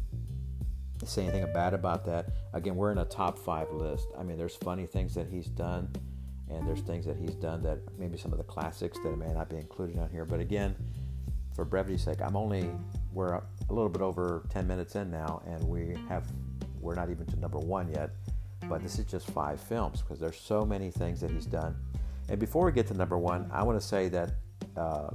say 1.05 1.23
anything 1.23 1.47
bad 1.53 1.75
about 1.75 2.05
that. 2.07 2.31
Again, 2.53 2.77
we're 2.77 2.93
in 2.93 2.99
a 2.99 3.05
top 3.05 3.39
five 3.39 3.71
list. 3.73 4.09
I 4.19 4.23
mean, 4.23 4.39
there's 4.39 4.57
funny 4.57 4.87
things 4.87 5.15
that 5.15 5.29
he's 5.29 5.47
done, 5.47 5.91
and 6.49 6.67
there's 6.67 6.81
things 6.81 7.05
that 7.07 7.17
he's 7.17 7.35
done 7.35 7.63
that 7.63 7.79
maybe 7.99 8.17
some 8.17 8.33
of 8.33 8.39
the 8.39 8.45
classics 8.45 8.99
that 9.03 9.17
may 9.17 9.33
not 9.33 9.49
be 9.49 9.57
included 9.57 9.99
on 9.99 10.09
here. 10.11 10.25
But 10.25 10.41
again, 10.41 10.75
for 11.55 11.65
brevity's 11.65 12.03
sake, 12.03 12.21
I'm 12.21 12.37
only 12.37 12.71
we're 13.13 13.35
a 13.35 13.43
little 13.69 13.89
bit 13.89 14.03
over 14.03 14.45
10 14.51 14.67
minutes 14.67 14.97
in 14.97 15.11
now, 15.11 15.43
and 15.47 15.63
we 15.65 15.97
have 16.09 16.27
we're 16.81 16.95
not 16.95 17.11
even 17.11 17.27
to 17.27 17.37
number 17.39 17.59
one 17.59 17.89
yet. 17.89 18.11
But 18.69 18.83
this 18.83 18.99
is 18.99 19.05
just 19.05 19.27
five 19.31 19.61
films 19.61 20.01
because 20.01 20.19
there's 20.19 20.39
so 20.39 20.65
many 20.65 20.91
things 20.91 21.21
that 21.21 21.31
he's 21.31 21.47
done. 21.47 21.77
And 22.29 22.39
before 22.39 22.65
we 22.65 22.73
get 22.73 22.87
to 22.89 22.95
number 22.95 23.19
one, 23.19 23.51
I 23.53 23.63
want 23.63 23.79
to 23.79 23.87
say 23.87 24.09
that 24.09 24.31
uh, 24.77 25.11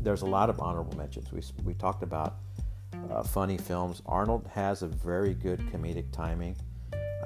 there's 0.00 0.22
a 0.22 0.26
lot 0.26 0.50
of 0.50 0.60
honorable 0.60 0.96
mentions. 0.96 1.32
We 1.32 1.42
we 1.64 1.74
talked 1.74 2.02
about 2.02 2.36
uh, 3.10 3.22
funny 3.22 3.58
films. 3.58 4.02
Arnold 4.06 4.48
has 4.52 4.82
a 4.82 4.88
very 4.88 5.34
good 5.34 5.60
comedic 5.72 6.10
timing. 6.12 6.56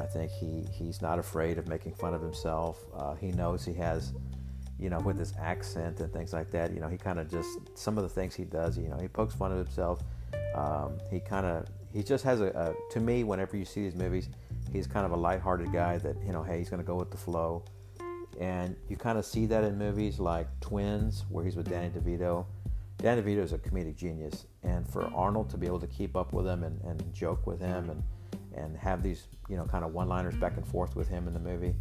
I 0.01 0.05
think 0.05 0.31
he 0.31 0.67
he's 0.73 1.03
not 1.03 1.19
afraid 1.19 1.59
of 1.59 1.69
making 1.69 1.95
fun 1.95 2.15
of 2.15 2.23
himself. 2.23 2.85
Uh, 2.95 3.15
he 3.15 3.33
knows 3.33 3.65
he 3.65 3.75
has 3.75 4.13
you 4.83 4.91
know, 4.91 4.99
with 4.99 5.17
his 5.17 5.33
accent 5.39 6.01
and 6.01 6.13
things 6.13 6.33
like 6.33 6.51
that. 6.51 6.73
You 6.73 6.81
know, 6.81 6.89
he 6.89 6.99
kind 6.99 7.21
of 7.21 7.31
just 7.31 7.61
some 7.79 7.97
of 7.97 8.03
the 8.03 8.09
things 8.09 8.35
he 8.35 8.45
does. 8.45 8.77
You 8.77 8.89
know, 8.89 8.99
he 8.99 9.07
pokes 9.07 9.33
fun 9.33 9.53
of 9.53 9.59
himself. 9.59 10.03
Um, 10.57 10.99
he 11.09 11.21
kind 11.21 11.47
of 11.47 11.67
he 11.95 12.03
just 12.03 12.25
has 12.25 12.41
a, 12.41 12.47
a, 12.47 12.93
to 12.93 13.01
me 13.01 13.23
whenever 13.23 13.57
you 13.57 13.65
see 13.65 13.83
these 13.83 13.95
movies, 13.95 14.29
he's 14.73 14.89
kind 14.89 15.07
of 15.07 15.13
a 15.13 15.17
lighthearted 15.17 15.73
guy 15.73 15.99
that 15.99 16.17
you 16.27 16.33
know, 16.33 16.43
hey, 16.43 16.59
he's 16.59 16.69
going 16.69 16.83
to 16.83 16.87
go 16.87 16.97
with 16.97 17.13
the 17.13 17.17
flow. 17.17 17.65
And 18.41 18.75
you 18.89 18.97
kind 18.97 19.19
of 19.19 19.25
see 19.25 19.47
that 19.47 19.63
in 19.63 19.79
movies 19.79 20.19
like 20.19 20.49
Twins, 20.61 21.27
where 21.29 21.45
he's 21.45 21.55
with 21.55 21.69
Danny 21.69 21.91
DeVito. 21.91 22.47
Danny 23.03 23.21
DeVito 23.21 23.43
is 23.43 23.53
a 23.53 23.59
comedic 23.59 23.97
genius, 23.97 24.47
and 24.63 24.89
for 24.89 25.13
Arnold 25.13 25.51
to 25.51 25.59
be 25.59 25.67
able 25.67 25.81
to 25.81 25.89
keep 25.89 26.17
up 26.17 26.33
with 26.33 26.47
him 26.47 26.63
and, 26.63 26.81
and 26.83 27.13
joke 27.13 27.49
with 27.49 27.61
him 27.61 27.91
and 27.91 28.03
and 28.55 28.77
have 28.77 29.03
these 29.03 29.27
you 29.49 29.57
know 29.57 29.65
kind 29.65 29.85
of 29.85 29.93
one-liners 29.93 30.37
back 30.37 30.57
and 30.57 30.65
forth 30.65 30.95
with 30.95 31.09
him 31.09 31.27
in 31.27 31.35
the 31.35 31.41
movie, 31.41 31.75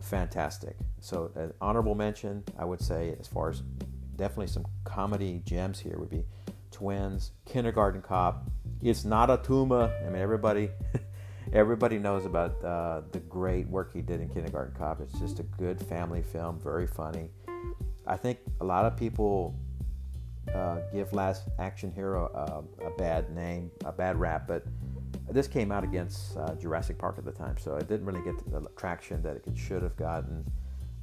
fantastic. 0.00 0.76
So, 0.98 1.30
an 1.36 1.52
honorable 1.60 1.94
mention, 1.94 2.42
I 2.58 2.64
would 2.64 2.80
say, 2.80 3.14
as 3.20 3.28
far 3.28 3.50
as 3.50 3.62
definitely 4.16 4.48
some 4.48 4.66
comedy 4.82 5.40
gems 5.44 5.78
here, 5.78 5.96
would 5.98 6.10
be 6.10 6.24
Twins, 6.72 7.30
Kindergarten 7.46 8.02
Cop. 8.02 8.50
It's 8.82 9.04
not 9.04 9.30
a 9.30 9.36
Tuma. 9.36 9.92
I 10.04 10.10
mean, 10.10 10.20
everybody, 10.20 10.70
everybody 11.52 11.98
knows 11.98 12.26
about 12.26 12.62
uh, 12.64 13.02
the 13.12 13.20
great 13.20 13.68
work 13.68 13.92
he 13.92 14.02
did 14.02 14.20
in 14.20 14.28
Kindergarten 14.28 14.74
Cop. 14.74 15.00
It's 15.00 15.16
just 15.20 15.38
a 15.38 15.44
good 15.44 15.80
family 15.80 16.22
film, 16.22 16.58
very 16.58 16.88
funny. 16.88 17.30
I 18.04 18.16
think 18.16 18.38
a 18.60 18.64
lot 18.64 18.84
of 18.84 18.96
people 18.96 19.54
uh, 20.54 20.78
give 20.92 21.12
Last 21.12 21.48
Action 21.58 21.92
Hero 21.92 22.30
uh, 22.34 22.86
a 22.86 22.90
bad 22.96 23.30
name, 23.34 23.70
a 23.84 23.92
bad 23.92 24.18
rap, 24.18 24.46
but 24.46 24.64
this 25.30 25.46
came 25.46 25.70
out 25.70 25.84
against 25.84 26.36
uh, 26.36 26.54
Jurassic 26.56 26.98
Park 26.98 27.16
at 27.18 27.24
the 27.24 27.32
time, 27.32 27.56
so 27.58 27.76
it 27.76 27.88
didn't 27.88 28.06
really 28.06 28.22
get 28.22 28.36
the 28.50 28.68
traction 28.76 29.22
that 29.22 29.36
it 29.36 29.56
should 29.56 29.82
have 29.82 29.96
gotten. 29.96 30.44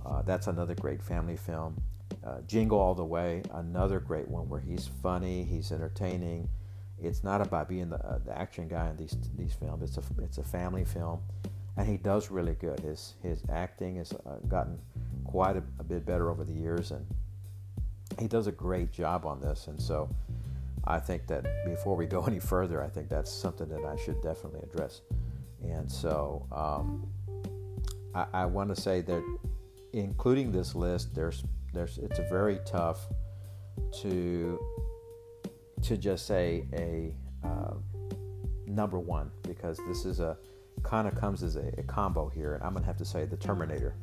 Uh, 0.06 0.22
that's 0.22 0.48
another 0.48 0.76
great 0.76 1.02
family 1.02 1.38
film. 1.38 1.82
Uh, 2.26 2.42
Jingle 2.48 2.80
All 2.80 2.96
the 2.96 3.06
Way, 3.06 3.42
another 3.54 4.00
great 4.00 4.28
one 4.28 4.50
where 4.50 4.60
he's 4.60 4.90
funny, 5.02 5.44
he's 5.44 5.72
entertaining. 5.72 6.50
It's 7.02 7.24
not 7.24 7.42
about 7.42 7.70
being 7.70 7.90
the, 7.90 7.98
uh, 7.98 8.20
the 8.26 8.38
action 8.38 8.68
guy 8.68 8.90
in 8.90 8.98
these 8.98 9.16
these 9.38 9.54
films. 9.54 9.84
It's 9.84 9.98
a 9.98 10.24
it's 10.24 10.40
a 10.40 10.44
family 10.44 10.84
film, 10.84 11.22
and 11.78 11.88
he 11.88 11.98
does 11.98 12.32
really 12.32 12.56
good. 12.56 12.80
His 12.80 13.14
his 13.22 13.44
acting 13.50 13.98
has 13.98 14.14
gotten 14.48 14.80
quite 15.26 15.58
a, 15.58 15.64
a 15.80 15.84
bit 15.84 16.06
better 16.06 16.32
over 16.32 16.44
the 16.44 16.54
years, 16.54 16.92
and 16.92 17.06
he 18.20 18.28
does 18.28 18.48
a 18.48 18.52
great 18.52 18.92
job 18.92 19.26
on 19.26 19.40
this. 19.40 19.68
And 19.68 19.82
so 19.82 20.10
I 20.86 21.00
think 21.00 21.28
that 21.28 21.46
before 21.66 21.96
we 21.96 22.06
go 22.06 22.24
any 22.28 22.40
further, 22.40 22.84
I 22.84 22.88
think 22.88 23.10
that's 23.10 23.32
something 23.32 23.68
that 23.70 23.86
I 23.86 23.96
should 23.96 24.22
definitely 24.22 24.62
address. 24.62 25.02
And 25.64 25.92
so 25.92 26.46
um, 26.52 27.08
I, 28.14 28.26
I 28.34 28.46
want 28.46 28.74
to 28.74 28.80
say 28.80 29.02
that 29.02 29.24
including 29.94 30.52
this 30.52 30.76
list, 30.76 31.16
there's 31.16 31.44
there's 31.74 31.98
it's 31.98 32.20
very 32.30 32.60
tough 32.66 33.08
to 34.02 34.60
to 35.84 35.98
just 35.98 36.26
say 36.26 36.66
a 36.74 37.14
uh, 37.46 37.74
number 38.66 39.00
one 39.00 39.32
because 39.44 39.80
this 39.88 40.06
is 40.06 40.20
a 40.20 40.38
kind 40.84 41.08
of 41.08 41.16
comes 41.16 41.44
as 41.44 41.56
a, 41.56 41.72
a, 41.78 41.84
combo 41.84 42.30
here, 42.30 42.54
and 42.54 42.64
I'm 42.64 42.74
gonna 42.74 42.86
have 42.86 42.98
to 42.98 43.06
say 43.06 43.26
the 43.26 43.38
Terminator 43.38 43.96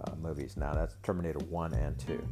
uh, 0.00 0.14
movies. 0.16 0.56
Now 0.56 0.72
that's 0.72 0.94
Terminator 1.02 1.40
one 1.40 1.74
and 1.74 1.98
two 1.98 2.26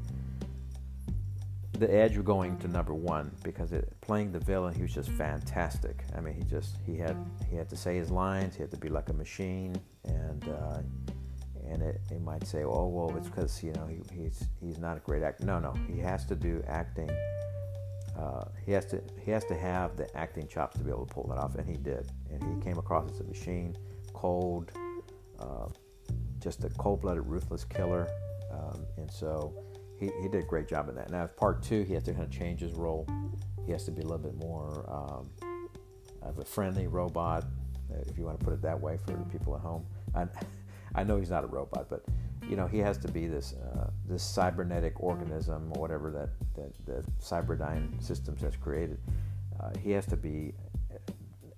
the 1.79 1.93
edge 1.93 2.17
of 2.17 2.25
going 2.25 2.57
to 2.59 2.69
number 2.69 2.95
one 2.95 3.35
because 3.43 3.73
it, 3.73 3.93
playing 4.01 4.33
the 4.33 4.39
villain, 4.39 4.75
he 4.75 4.83
was 4.83 4.95
just 4.95 5.11
fantastic. 5.11 6.05
I 6.17 6.21
mean, 6.21 6.35
he 6.35 6.43
just 6.45 6.77
he 6.87 6.97
had 6.97 7.17
he 7.51 7.57
had 7.57 7.69
to 7.71 7.77
say 7.77 7.97
his 7.97 8.11
lines. 8.11 8.55
He 8.55 8.63
had 8.63 8.71
to 8.71 8.77
be 8.77 8.89
like 8.89 9.09
a 9.09 9.13
machine, 9.13 9.77
and 10.05 10.49
uh, 10.49 10.79
and 11.69 11.83
it, 11.83 12.01
it 12.11 12.23
might 12.23 12.47
say, 12.47 12.63
oh 12.63 12.87
well, 12.87 13.17
it's 13.17 13.29
because 13.29 13.63
you 13.63 13.73
know 13.73 13.87
he, 13.87 14.01
he's 14.15 14.45
he's 14.61 14.79
not 14.79 14.97
a 14.97 15.01
great 15.01 15.23
actor. 15.23 15.45
No, 15.45 15.59
no, 15.59 15.75
he 15.93 15.99
has 16.01 16.25
to 16.27 16.35
do 16.35 16.63
acting. 16.69 17.11
Uh, 18.19 18.45
he 18.65 18.73
has 18.73 18.87
to 18.87 19.03
he 19.25 19.31
has 19.31 19.45
to 19.47 19.55
have 19.55 19.97
the 19.97 20.15
acting 20.17 20.47
chops 20.47 20.79
to 20.79 20.85
be 20.85 20.91
able 20.91 21.07
to 21.07 21.13
pull 21.13 21.27
that 21.29 21.39
off, 21.39 21.57
and 21.57 21.69
he 21.69 21.77
did. 21.77 22.11
And 22.31 22.43
he 22.43 22.65
came 22.65 22.79
across 22.79 23.11
as 23.11 23.21
a 23.21 23.25
machine, 23.25 23.77
cold, 24.13 24.71
uh, 25.41 25.67
just 26.39 26.63
a 26.63 26.69
cold-blooded, 26.71 27.27
ruthless 27.27 27.65
killer. 27.65 28.09
Um, 28.53 28.87
and 28.97 29.11
so 29.11 29.53
he, 29.99 30.11
he 30.21 30.29
did 30.29 30.43
a 30.43 30.47
great 30.47 30.69
job 30.69 30.89
in 30.89 30.95
that. 30.97 31.11
Now, 31.11 31.25
if 31.25 31.37
part 31.37 31.63
two, 31.63 31.83
he 31.83 31.95
has 31.95 32.03
to 32.05 32.13
kind 32.13 32.25
of 32.25 32.31
change 32.31 32.61
his 32.61 32.73
role. 32.73 33.07
He 33.67 33.73
has 33.73 33.85
to 33.85 33.91
be 33.91 34.03
a 34.03 34.05
little 34.05 34.19
bit 34.19 34.35
more 34.37 34.85
um, 34.89 35.31
of 36.23 36.39
a 36.39 36.45
friendly 36.45 36.87
robot, 36.87 37.45
uh, 37.91 37.99
if 38.07 38.19
you 38.19 38.25
want 38.25 38.39
to 38.39 38.45
put 38.45 38.53
it 38.53 38.63
that 38.63 38.81
way 38.81 38.99
for 38.99 39.13
the 39.13 39.25
people 39.25 39.55
at 39.55 39.61
home. 39.61 39.85
I, 40.15 40.27
I 40.95 41.05
know 41.05 41.17
he's 41.17 41.31
not 41.31 41.45
a 41.45 41.49
robot, 41.49 41.89
but 41.91 42.05
you 42.49 42.57
know 42.57 42.67
he 42.67 42.79
has 42.79 42.99
to 42.99 43.09
be 43.09 43.27
this 43.27 43.55
uh, 43.55 43.91
this 44.07 44.23
cybernetic 44.23 45.01
organism 45.01 45.73
or 45.75 45.81
whatever 45.81 46.11
that 46.13 46.29
that, 46.55 46.87
that 46.87 47.19
Cyberdyne 47.19 48.03
Systems 48.03 48.43
has 48.43 48.55
created. 48.55 48.99
Uh, 49.59 49.71
he 49.83 49.91
has 49.91 50.07
to 50.07 50.17
be 50.17 50.53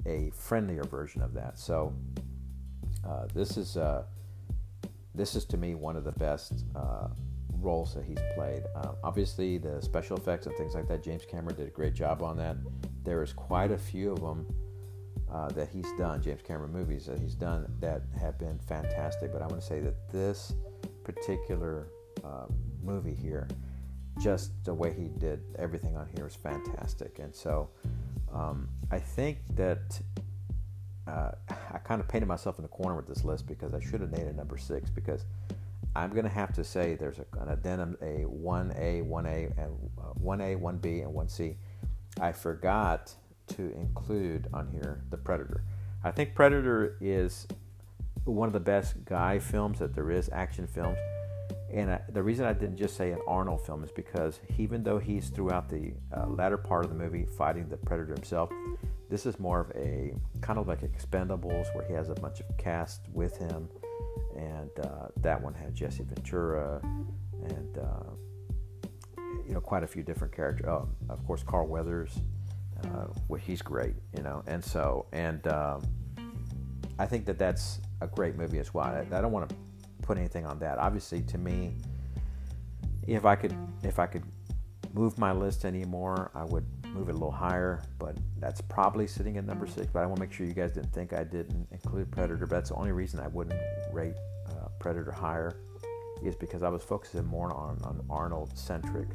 a 0.07 0.31
friendlier 0.35 0.85
version 0.85 1.21
of 1.23 1.35
that. 1.35 1.59
So 1.59 1.93
uh, 3.07 3.27
this 3.35 3.57
is 3.57 3.77
uh, 3.77 4.05
this 5.15 5.35
is 5.35 5.45
to 5.47 5.57
me 5.57 5.75
one 5.75 5.97
of 5.97 6.05
the 6.05 6.13
best 6.13 6.65
uh, 6.75 7.09
roles 7.61 7.95
that 7.95 8.05
he's 8.05 8.19
played. 8.35 8.63
Uh, 8.75 8.93
obviously, 9.03 9.59
the 9.59 9.81
special 9.81 10.17
effects 10.17 10.47
and 10.47 10.57
things 10.57 10.75
like 10.75 10.89
that, 10.89 11.03
James 11.03 11.25
Cameron 11.25 11.57
did 11.57 11.67
a 11.67 11.71
great 11.71 11.95
job 11.95 12.23
on 12.23 12.37
that. 12.39 12.57
There 13.05 13.23
is 13.23 13.33
quite 13.33 13.71
a 13.71 13.79
few 13.79 14.13
of 14.13 14.21
them 14.21 14.47
uh, 15.33 15.49
that 15.51 15.69
he's 15.69 15.91
done, 15.99 16.23
James 16.23 16.41
Cameron 16.43 16.73
movies 16.73 17.07
that 17.07 17.19
he's 17.19 17.35
done 17.35 17.71
that 17.81 18.03
have 18.19 18.39
been 18.39 18.59
fantastic. 18.59 19.33
But 19.33 19.43
I 19.43 19.47
want 19.47 19.61
to 19.61 19.67
say 19.67 19.81
that 19.81 20.11
this 20.11 20.55
particular 21.05 21.89
uh, 22.25 22.47
movie 22.83 23.15
here, 23.15 23.49
just 24.21 24.53
the 24.65 24.73
way 24.73 24.93
he 24.93 25.09
did 25.19 25.41
everything 25.59 25.97
on 25.97 26.09
here 26.17 26.27
is 26.27 26.35
fantastic. 26.35 27.19
And 27.19 27.35
so 27.35 27.69
um, 28.33 28.69
I 28.91 28.99
think 28.99 29.39
that 29.57 30.01
uh, 31.07 31.33
I 31.73 31.79
kind 31.79 32.01
of 32.01 32.09
painted 32.09 32.27
myself 32.27 32.59
in 32.59 32.63
the 32.63 32.69
corner 32.69 32.97
with 32.97 33.07
this 33.07 33.25
list 33.25 33.47
because 33.47 33.75
I 33.75 33.81
should 33.81 34.01
have 34.01 34.13
named 34.13 34.29
it 34.29 34.37
number 34.37 34.57
six 34.57 34.91
because 34.91 35.25
I'm 35.95 36.11
going 36.11 36.25
to 36.25 36.31
have 36.31 36.53
to 36.55 36.65
say 36.65 36.95
there's 36.95 37.19
a, 37.19 37.41
an 37.41 37.49
addendum, 37.49 37.97
a 38.03 38.25
1A, 38.27 39.09
1A, 39.09 39.59
and 39.59 39.91
uh, 39.99 40.13
1A, 40.23 40.61
1B, 40.61 41.05
and 41.05 41.15
1C. 41.15 41.57
I 42.21 42.33
forgot 42.33 43.15
to 43.49 43.73
include 43.73 44.49
on 44.53 44.69
here 44.69 45.03
the 45.11 45.17
Predator. 45.17 45.65
I 46.05 46.11
think 46.11 46.35
Predator 46.35 46.97
is 47.01 47.47
one 48.25 48.49
of 48.49 48.53
the 48.53 48.61
best 48.61 49.05
guy 49.05 49.39
films 49.39 49.79
that 49.79 49.95
there 49.95 50.11
is, 50.11 50.29
action 50.33 50.67
films. 50.67 50.99
And 51.73 51.91
I, 51.91 52.01
the 52.13 52.23
reason 52.23 52.45
I 52.45 52.53
didn't 52.53 52.77
just 52.77 52.97
say 52.97 53.13
an 53.13 53.21
Arnold 53.27 53.65
film 53.65 53.83
is 53.83 53.91
because 53.91 54.41
even 54.59 54.83
though 54.83 54.99
he's 54.99 55.31
throughout 55.31 55.69
the 55.69 55.93
uh, 56.17 56.27
latter 56.27 56.57
part 56.57 56.85
of 56.85 56.91
the 56.91 56.97
movie 56.97 57.25
fighting 57.25 57.69
the 57.69 57.77
Predator 57.77 58.15
himself, 58.15 58.51
this 59.09 59.27
is 59.27 59.39
more 59.39 59.61
of 59.61 59.71
a 59.77 60.15
kind 60.41 60.59
of 60.59 60.69
like 60.69 60.81
Expendables 60.83 61.75
where 61.75 61.87
he 61.87 61.95
has 61.95 62.09
a 62.09 62.15
bunch 62.15 62.41
of 62.41 62.57
cast 62.57 63.03
with 63.13 63.37
him. 63.39 63.69
And 64.37 64.71
uh, 64.85 65.09
that 65.19 65.41
one 65.41 65.55
had 65.55 65.75
Jesse 65.75 66.05
Ventura 66.05 66.81
and, 66.83 67.79
uh, 67.79 68.11
you 69.47 69.55
know, 69.55 69.61
quite 69.61 69.83
a 69.83 69.87
few 69.87 70.03
different 70.03 70.35
characters. 70.35 70.67
Oh, 70.69 70.89
of 71.09 71.25
course, 71.27 71.43
Carl 71.43 71.67
Weathers. 71.67 72.21
Uh, 72.85 73.07
well, 73.29 73.41
he's 73.41 73.63
great, 73.63 73.95
you 74.17 74.23
know. 74.23 74.43
And 74.47 74.63
so, 74.63 75.07
and 75.13 75.47
um, 75.49 75.83
I 76.99 77.07
think 77.07 77.25
that 77.27 77.39
that's 77.39 77.81
a 78.01 78.07
great 78.07 78.37
movie 78.37 78.59
as 78.59 78.75
well. 78.75 78.85
I, 78.85 79.07
I 79.11 79.21
don't 79.21 79.33
want 79.33 79.49
to 79.49 79.57
put 80.03 80.19
anything 80.19 80.45
on 80.45 80.59
that. 80.59 80.79
Obviously, 80.79 81.23
to 81.23 81.39
me, 81.39 81.77
if 83.07 83.25
I 83.25 83.37
could, 83.37 83.55
if 83.83 83.99
I 83.99 84.07
could 84.07 84.25
move 84.93 85.19
my 85.19 85.33
list 85.33 85.65
anymore, 85.65 86.31
I 86.35 86.45
would 86.45 86.67
move 86.97 87.09
it 87.09 87.13
a 87.13 87.15
little 87.15 87.31
higher. 87.31 87.83
But 87.99 88.17
that's 88.39 88.61
probably 88.61 89.07
sitting 89.07 89.37
at 89.37 89.45
number 89.45 89.67
six. 89.67 89.89
But 89.93 90.03
I 90.03 90.07
want 90.07 90.17
to 90.17 90.23
make 90.23 90.33
sure 90.33 90.47
you 90.47 90.55
guys 90.55 90.73
didn't 90.73 90.93
think 90.93 91.13
I 91.13 91.25
didn't 91.25 91.69
include 91.71 92.11
Predator. 92.11 92.47
But 92.47 92.57
that's 92.57 92.71
the 92.71 92.77
only 92.77 92.93
reason 92.93 93.21
I 93.21 93.29
wouldn't 93.29 93.61
rate 93.93 94.15
uh, 94.49 94.69
Predator 94.79 95.13
higher 95.13 95.57
is 96.23 96.35
because 96.37 96.63
I 96.63 96.69
was 96.69 96.83
focusing 96.83 97.25
more 97.25 97.53
on 97.53 97.79
an 97.85 98.01
Arnold 98.09 98.57
centric 98.57 99.09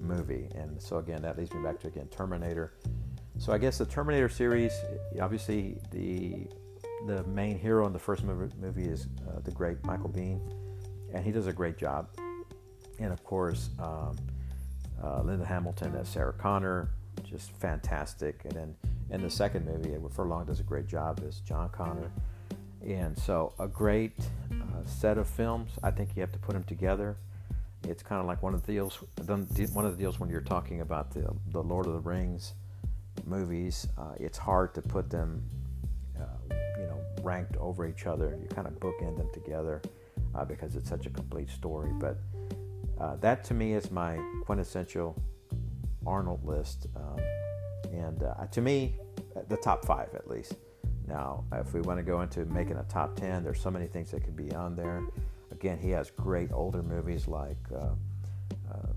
movie. 0.00 0.48
And 0.54 0.80
so 0.80 0.98
again, 0.98 1.22
that 1.22 1.38
leads 1.38 1.52
me 1.52 1.62
back 1.62 1.80
to 1.80 1.88
again 1.88 2.08
Terminator. 2.08 2.74
So 3.38 3.52
I 3.52 3.58
guess 3.58 3.78
the 3.78 3.86
Terminator 3.86 4.28
series, 4.28 4.72
obviously 5.20 5.78
the 5.90 6.48
the 7.06 7.24
main 7.24 7.58
hero 7.58 7.86
in 7.86 7.92
the 7.92 7.98
first 7.98 8.24
movie 8.24 8.54
movie 8.60 8.84
is 8.84 9.08
uh, 9.28 9.40
the 9.40 9.50
great 9.50 9.82
Michael 9.84 10.10
Biehn, 10.10 10.40
and 11.14 11.24
he 11.24 11.32
does 11.32 11.46
a 11.46 11.52
great 11.52 11.78
job. 11.78 12.08
And 12.98 13.12
of 13.12 13.24
course, 13.24 13.70
um, 13.78 14.16
uh, 15.02 15.22
Linda 15.22 15.44
Hamilton 15.46 15.96
as 15.96 16.08
Sarah 16.08 16.34
Connor, 16.34 16.90
just 17.24 17.52
fantastic. 17.52 18.40
And 18.44 18.52
then 18.52 18.76
in 19.10 19.22
the 19.22 19.30
second 19.30 19.66
movie, 19.66 19.96
Furlong 20.10 20.46
does 20.46 20.60
a 20.60 20.64
great 20.64 20.86
job 20.86 21.20
as 21.26 21.40
John 21.40 21.68
Connor. 21.70 22.10
And 22.86 23.18
so, 23.18 23.52
a 23.58 23.68
great 23.68 24.18
uh, 24.50 24.86
set 24.86 25.18
of 25.18 25.28
films. 25.28 25.72
I 25.82 25.90
think 25.90 26.16
you 26.16 26.22
have 26.22 26.32
to 26.32 26.38
put 26.38 26.54
them 26.54 26.64
together. 26.64 27.16
It's 27.86 28.02
kind 28.02 28.20
of 28.20 28.26
like 28.26 28.42
one 28.42 28.54
of 28.54 28.64
the 28.64 28.72
deals. 28.72 29.02
One 29.26 29.84
of 29.84 29.96
the 29.96 29.98
deals 29.98 30.18
when 30.18 30.30
you're 30.30 30.40
talking 30.40 30.80
about 30.80 31.10
the 31.10 31.34
the 31.52 31.62
Lord 31.62 31.86
of 31.86 31.92
the 31.92 32.00
Rings 32.00 32.54
movies. 33.26 33.86
Uh, 33.98 34.14
it's 34.18 34.38
hard 34.38 34.74
to 34.74 34.82
put 34.82 35.10
them 35.10 35.42
uh, 36.18 36.54
you 36.78 36.86
know, 36.86 37.00
ranked 37.22 37.56
over 37.56 37.86
each 37.86 38.06
other. 38.06 38.38
You 38.40 38.48
kind 38.48 38.66
of 38.66 38.74
bookend 38.80 39.16
them 39.16 39.28
together 39.32 39.82
uh, 40.34 40.44
because 40.44 40.76
it's 40.76 40.88
such 40.88 41.06
a 41.06 41.10
complete 41.10 41.50
story. 41.50 41.90
But 41.98 42.18
uh, 42.98 43.16
that 43.16 43.44
to 43.44 43.54
me 43.54 43.74
is 43.74 43.90
my 43.90 44.18
quintessential 44.44 45.20
Arnold 46.06 46.44
list. 46.44 46.86
Um, 46.96 47.20
and 47.92 48.22
uh, 48.22 48.46
to 48.46 48.60
me, 48.60 48.94
the 49.48 49.56
top 49.56 49.84
five 49.84 50.14
at 50.14 50.28
least. 50.28 50.54
Now, 51.06 51.44
if 51.52 51.74
we 51.74 51.80
want 51.80 51.98
to 51.98 52.04
go 52.04 52.20
into 52.20 52.44
making 52.46 52.76
a 52.76 52.84
top 52.84 53.16
10, 53.16 53.42
there's 53.42 53.60
so 53.60 53.70
many 53.70 53.86
things 53.86 54.12
that 54.12 54.22
could 54.22 54.36
be 54.36 54.52
on 54.52 54.76
there. 54.76 55.02
Again, 55.50 55.78
he 55.78 55.90
has 55.90 56.10
great 56.10 56.52
older 56.52 56.82
movies 56.82 57.26
like 57.26 57.58
uh, 57.74 57.90
uh, 58.72 58.92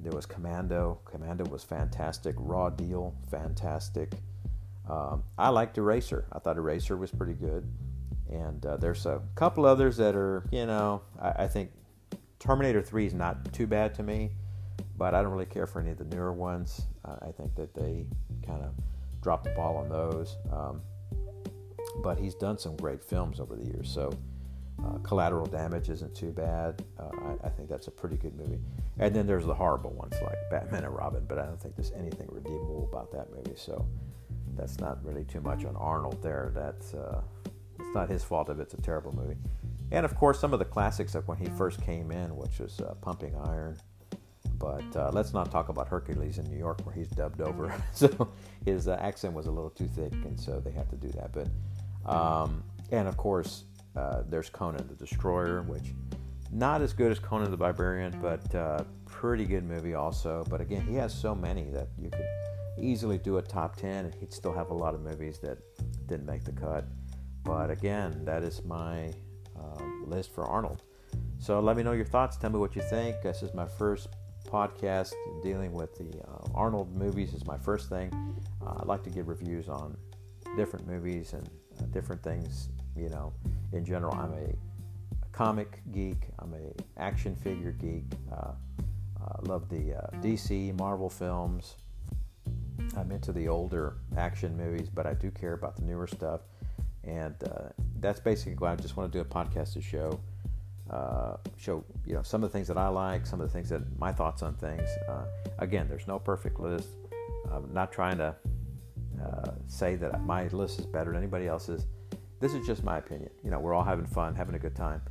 there 0.00 0.12
was 0.12 0.26
Commando. 0.26 1.00
Commando 1.04 1.44
was 1.46 1.64
fantastic. 1.64 2.34
Raw 2.38 2.70
Deal, 2.70 3.14
fantastic. 3.30 4.12
Um, 4.88 5.22
I 5.36 5.50
liked 5.50 5.78
Eraser. 5.78 6.26
I 6.32 6.38
thought 6.38 6.56
Eraser 6.56 6.96
was 6.96 7.10
pretty 7.10 7.34
good. 7.34 7.70
And 8.30 8.64
uh, 8.64 8.76
there's 8.76 9.06
a 9.06 9.20
couple 9.34 9.64
others 9.64 9.96
that 9.98 10.14
are, 10.14 10.44
you 10.50 10.66
know, 10.66 11.02
I, 11.20 11.44
I, 11.44 11.46
think 11.46 11.70
Terminator 12.38 12.82
3 12.82 13.06
is 13.06 13.14
not 13.14 13.52
too 13.52 13.66
bad 13.66 13.94
to 13.94 14.02
me, 14.02 14.32
but 14.98 15.14
I 15.14 15.22
don't 15.22 15.32
really 15.32 15.46
care 15.46 15.66
for 15.66 15.80
any 15.80 15.92
of 15.92 15.98
the 15.98 16.04
newer 16.04 16.32
ones. 16.32 16.82
I 17.04 17.30
think 17.30 17.54
that 17.54 17.72
they 17.72 18.04
kind 18.46 18.62
of 18.62 18.72
dropped 19.22 19.44
the 19.44 19.50
ball 19.50 19.76
on 19.76 19.88
those. 19.88 20.36
Um, 20.52 20.82
but 22.02 22.18
he's 22.18 22.34
done 22.34 22.58
some 22.58 22.76
great 22.76 23.02
films 23.02 23.40
over 23.40 23.56
the 23.56 23.64
years. 23.64 23.90
So 23.90 24.12
uh, 24.84 24.98
Collateral 24.98 25.46
Damage 25.46 25.88
isn't 25.88 26.14
too 26.14 26.30
bad. 26.30 26.82
Uh, 26.98 27.10
I, 27.42 27.46
I, 27.46 27.48
think 27.48 27.68
that's 27.68 27.88
a 27.88 27.90
pretty 27.90 28.16
good 28.16 28.36
movie. 28.36 28.60
And 28.98 29.14
then 29.14 29.26
there's 29.26 29.46
the 29.46 29.54
horrible 29.54 29.90
ones 29.90 30.14
like 30.22 30.36
Batman 30.50 30.84
and 30.84 30.94
Robin, 30.94 31.24
but 31.26 31.38
I 31.38 31.46
don't 31.46 31.60
think 31.60 31.74
there's 31.74 31.92
anything 31.92 32.28
redeemable 32.30 32.88
about 32.90 33.10
that 33.12 33.30
movie. 33.34 33.56
So 33.56 33.86
that's 34.56 34.78
not 34.78 35.04
really 35.04 35.24
too 35.24 35.40
much 35.40 35.64
on 35.64 35.74
Arnold 35.76 36.22
there. 36.22 36.52
That's 36.54 36.94
uh, 36.94 37.22
it's 37.78 37.94
not 37.94 38.08
his 38.08 38.22
fault 38.22 38.50
if 38.50 38.58
it's 38.60 38.74
a 38.74 38.80
terrible 38.80 39.14
movie. 39.14 39.36
And 39.90 40.04
of 40.04 40.14
course, 40.14 40.38
some 40.38 40.52
of 40.52 40.58
the 40.58 40.64
classics 40.64 41.14
of 41.14 41.26
when 41.26 41.38
he 41.38 41.46
first 41.46 41.80
came 41.82 42.12
in, 42.12 42.36
which 42.36 42.58
was 42.60 42.80
uh, 42.80 42.94
Pumping 43.00 43.34
Iron. 43.46 43.76
But 44.58 44.96
uh, 44.96 45.10
let's 45.12 45.32
not 45.32 45.50
talk 45.50 45.68
about 45.68 45.88
Hercules 45.88 46.38
in 46.38 46.44
New 46.50 46.58
York, 46.58 46.84
where 46.84 46.94
he's 46.94 47.08
dubbed 47.08 47.40
over. 47.40 47.72
so 47.92 48.32
his 48.64 48.88
uh, 48.88 48.98
accent 49.00 49.34
was 49.34 49.46
a 49.46 49.50
little 49.50 49.70
too 49.70 49.88
thick, 49.88 50.12
and 50.12 50.38
so 50.38 50.60
they 50.60 50.72
had 50.72 50.88
to 50.90 50.96
do 50.96 51.08
that. 51.08 51.32
But 51.32 51.48
um, 52.10 52.64
and 52.90 53.06
of 53.06 53.16
course, 53.16 53.64
uh, 53.96 54.22
there's 54.28 54.50
Conan 54.50 54.86
the 54.88 54.94
Destroyer, 54.94 55.62
which 55.62 55.92
not 56.50 56.80
as 56.80 56.92
good 56.92 57.12
as 57.12 57.18
Conan 57.18 57.50
the 57.50 57.56
Barbarian, 57.56 58.18
but 58.22 58.54
uh, 58.54 58.84
pretty 59.06 59.44
good 59.44 59.64
movie 59.64 59.94
also. 59.94 60.44
But 60.48 60.60
again, 60.60 60.86
he 60.86 60.94
has 60.94 61.12
so 61.12 61.34
many 61.34 61.70
that 61.70 61.88
you 61.98 62.10
could 62.10 62.26
easily 62.80 63.18
do 63.18 63.38
a 63.38 63.42
top 63.42 63.76
10 63.76 64.06
and 64.06 64.14
he'd 64.14 64.32
still 64.32 64.52
have 64.52 64.70
a 64.70 64.74
lot 64.74 64.94
of 64.94 65.00
movies 65.00 65.38
that 65.40 65.58
didn't 66.06 66.26
make 66.26 66.44
the 66.44 66.52
cut. 66.52 66.84
But 67.42 67.70
again, 67.70 68.24
that 68.24 68.42
is 68.42 68.62
my 68.64 69.12
um, 69.56 70.04
list 70.06 70.32
for 70.34 70.44
Arnold. 70.44 70.82
So 71.38 71.60
let 71.60 71.76
me 71.76 71.82
know 71.82 71.92
your 71.92 72.04
thoughts. 72.04 72.36
Tell 72.36 72.50
me 72.50 72.58
what 72.58 72.76
you 72.76 72.82
think. 72.82 73.22
This 73.22 73.42
is 73.42 73.54
my 73.54 73.66
first 73.66 74.08
podcast 74.48 75.12
dealing 75.42 75.72
with 75.72 75.94
the 75.96 76.18
uh, 76.26 76.48
Arnold 76.54 76.94
movies. 76.96 77.34
is 77.34 77.46
my 77.46 77.58
first 77.58 77.88
thing. 77.88 78.10
Uh, 78.66 78.74
I'd 78.80 78.86
like 78.86 79.02
to 79.04 79.10
give 79.10 79.28
reviews 79.28 79.68
on 79.68 79.96
different 80.56 80.86
movies 80.86 81.34
and 81.34 81.48
uh, 81.78 81.84
different 81.92 82.22
things. 82.22 82.70
You 82.96 83.10
know, 83.10 83.32
in 83.72 83.84
general, 83.84 84.14
I'm 84.14 84.32
a, 84.32 84.54
comic 85.38 85.82
geek. 85.92 86.16
I'm 86.40 86.52
a 86.52 87.00
action 87.00 87.36
figure 87.36 87.70
geek. 87.70 88.02
Uh, 88.32 88.50
I 89.20 89.42
love 89.42 89.68
the 89.68 89.94
uh, 89.94 90.10
DC, 90.20 90.76
Marvel 90.76 91.08
films. 91.08 91.76
I'm 92.96 93.12
into 93.12 93.32
the 93.32 93.46
older 93.46 93.98
action 94.16 94.56
movies, 94.56 94.88
but 94.92 95.06
I 95.06 95.14
do 95.14 95.30
care 95.30 95.52
about 95.52 95.76
the 95.76 95.82
newer 95.82 96.08
stuff. 96.08 96.40
And 97.04 97.36
uh, 97.44 97.68
that's 98.00 98.18
basically 98.18 98.54
why 98.54 98.72
I 98.72 98.76
just 98.76 98.96
want 98.96 99.12
to 99.12 99.16
do 99.16 99.22
a 99.22 99.24
podcast 99.24 99.74
to 99.74 99.80
show, 99.80 100.18
uh, 100.90 101.36
show 101.56 101.84
you 102.06 102.14
know 102.14 102.22
some 102.22 102.42
of 102.42 102.50
the 102.50 102.52
things 102.52 102.68
that 102.68 102.78
I 102.78 102.88
like, 102.88 103.26
some 103.26 103.40
of 103.40 103.46
the 103.48 103.52
things 103.52 103.68
that 103.70 103.82
my 103.98 104.12
thoughts 104.12 104.42
on 104.42 104.54
things. 104.54 104.88
Uh, 105.08 105.24
again, 105.58 105.86
there's 105.88 106.06
no 106.06 106.18
perfect 106.18 106.60
list. 106.60 106.88
I'm 107.50 107.72
not 107.72 107.92
trying 107.92 108.18
to 108.18 108.34
uh, 109.22 109.50
say 109.66 109.96
that 109.96 110.24
my 110.24 110.48
list 110.48 110.78
is 110.78 110.86
better 110.86 111.12
than 111.12 111.18
anybody 111.18 111.46
else's. 111.46 111.86
This 112.40 112.54
is 112.54 112.66
just 112.66 112.84
my 112.84 112.98
opinion. 112.98 113.30
You 113.42 113.50
know, 113.50 113.58
we're 113.58 113.74
all 113.74 113.84
having 113.84 114.06
fun, 114.06 114.34
having 114.34 114.54
a 114.54 114.58
good 114.58 114.76
time. 114.76 115.02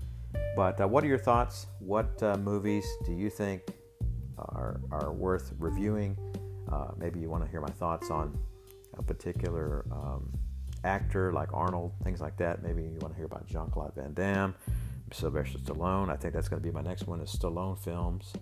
But 0.56 0.80
uh, 0.80 0.88
what 0.88 1.04
are 1.04 1.08
your 1.08 1.18
thoughts? 1.18 1.68
What 1.80 2.22
uh, 2.24 2.38
movies 2.38 2.86
do 3.06 3.14
you 3.14 3.30
think 3.30 3.62
are, 4.38 4.80
are 4.92 5.12
worth 5.12 5.54
reviewing? 5.60 6.18
Uh, 6.72 6.90
maybe 6.98 7.20
you 7.20 7.30
want 7.30 7.44
to 7.44 7.50
hear 7.50 7.62
my 7.62 7.70
thoughts 7.70 8.10
on 8.10 8.38
a 8.98 9.04
particular 9.04 9.86
um, 9.92 10.32
actor 10.84 11.32
like 11.34 11.50
Arnold, 11.54 11.94
things 12.04 12.22
like 12.22 12.38
that. 12.38 12.64
Maybe 12.64 12.84
you 12.84 12.98
want 13.02 13.14
to 13.14 13.18
hear 13.18 13.26
about 13.26 13.46
Jean 13.46 13.70
Claude 13.70 13.94
Van 13.96 14.14
Damme, 14.14 14.56
Sylvester 15.12 15.58
Stallone. 15.60 16.10
I 16.10 16.16
think 16.16 16.34
that's 16.34 16.48
going 16.48 16.62
to 16.62 16.68
be 16.68 16.74
my 16.74 16.82
next 16.82 17.08
one 17.08 17.22
is 17.22 17.30
Stallone 17.30 17.78
films. 17.78 18.34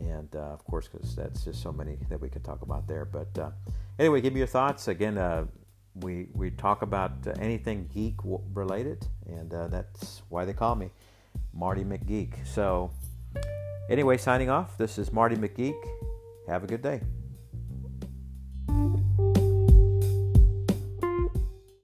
And 0.00 0.34
uh, 0.34 0.52
of 0.52 0.64
course, 0.64 0.88
because 0.88 1.16
that's 1.16 1.44
just 1.44 1.62
so 1.62 1.72
many 1.72 1.98
that 2.08 2.20
we 2.20 2.28
could 2.28 2.44
talk 2.44 2.62
about 2.62 2.86
there. 2.86 3.04
But 3.04 3.36
uh, 3.38 3.50
anyway, 3.98 4.20
give 4.20 4.32
me 4.32 4.38
your 4.38 4.46
thoughts. 4.46 4.88
Again, 4.88 5.18
uh, 5.18 5.46
we, 5.96 6.28
we 6.34 6.50
talk 6.50 6.82
about 6.82 7.12
uh, 7.26 7.32
anything 7.40 7.90
geek 7.92 8.14
related, 8.54 9.06
and 9.26 9.52
uh, 9.52 9.68
that's 9.68 10.22
why 10.28 10.44
they 10.44 10.52
call 10.52 10.76
me 10.76 10.90
Marty 11.52 11.84
McGeek. 11.84 12.46
So, 12.46 12.92
anyway, 13.90 14.16
signing 14.16 14.50
off. 14.50 14.78
This 14.78 14.98
is 14.98 15.12
Marty 15.12 15.36
McGeek. 15.36 15.76
Have 16.46 16.62
a 16.62 16.66
good 16.66 16.82
day. 16.82 17.00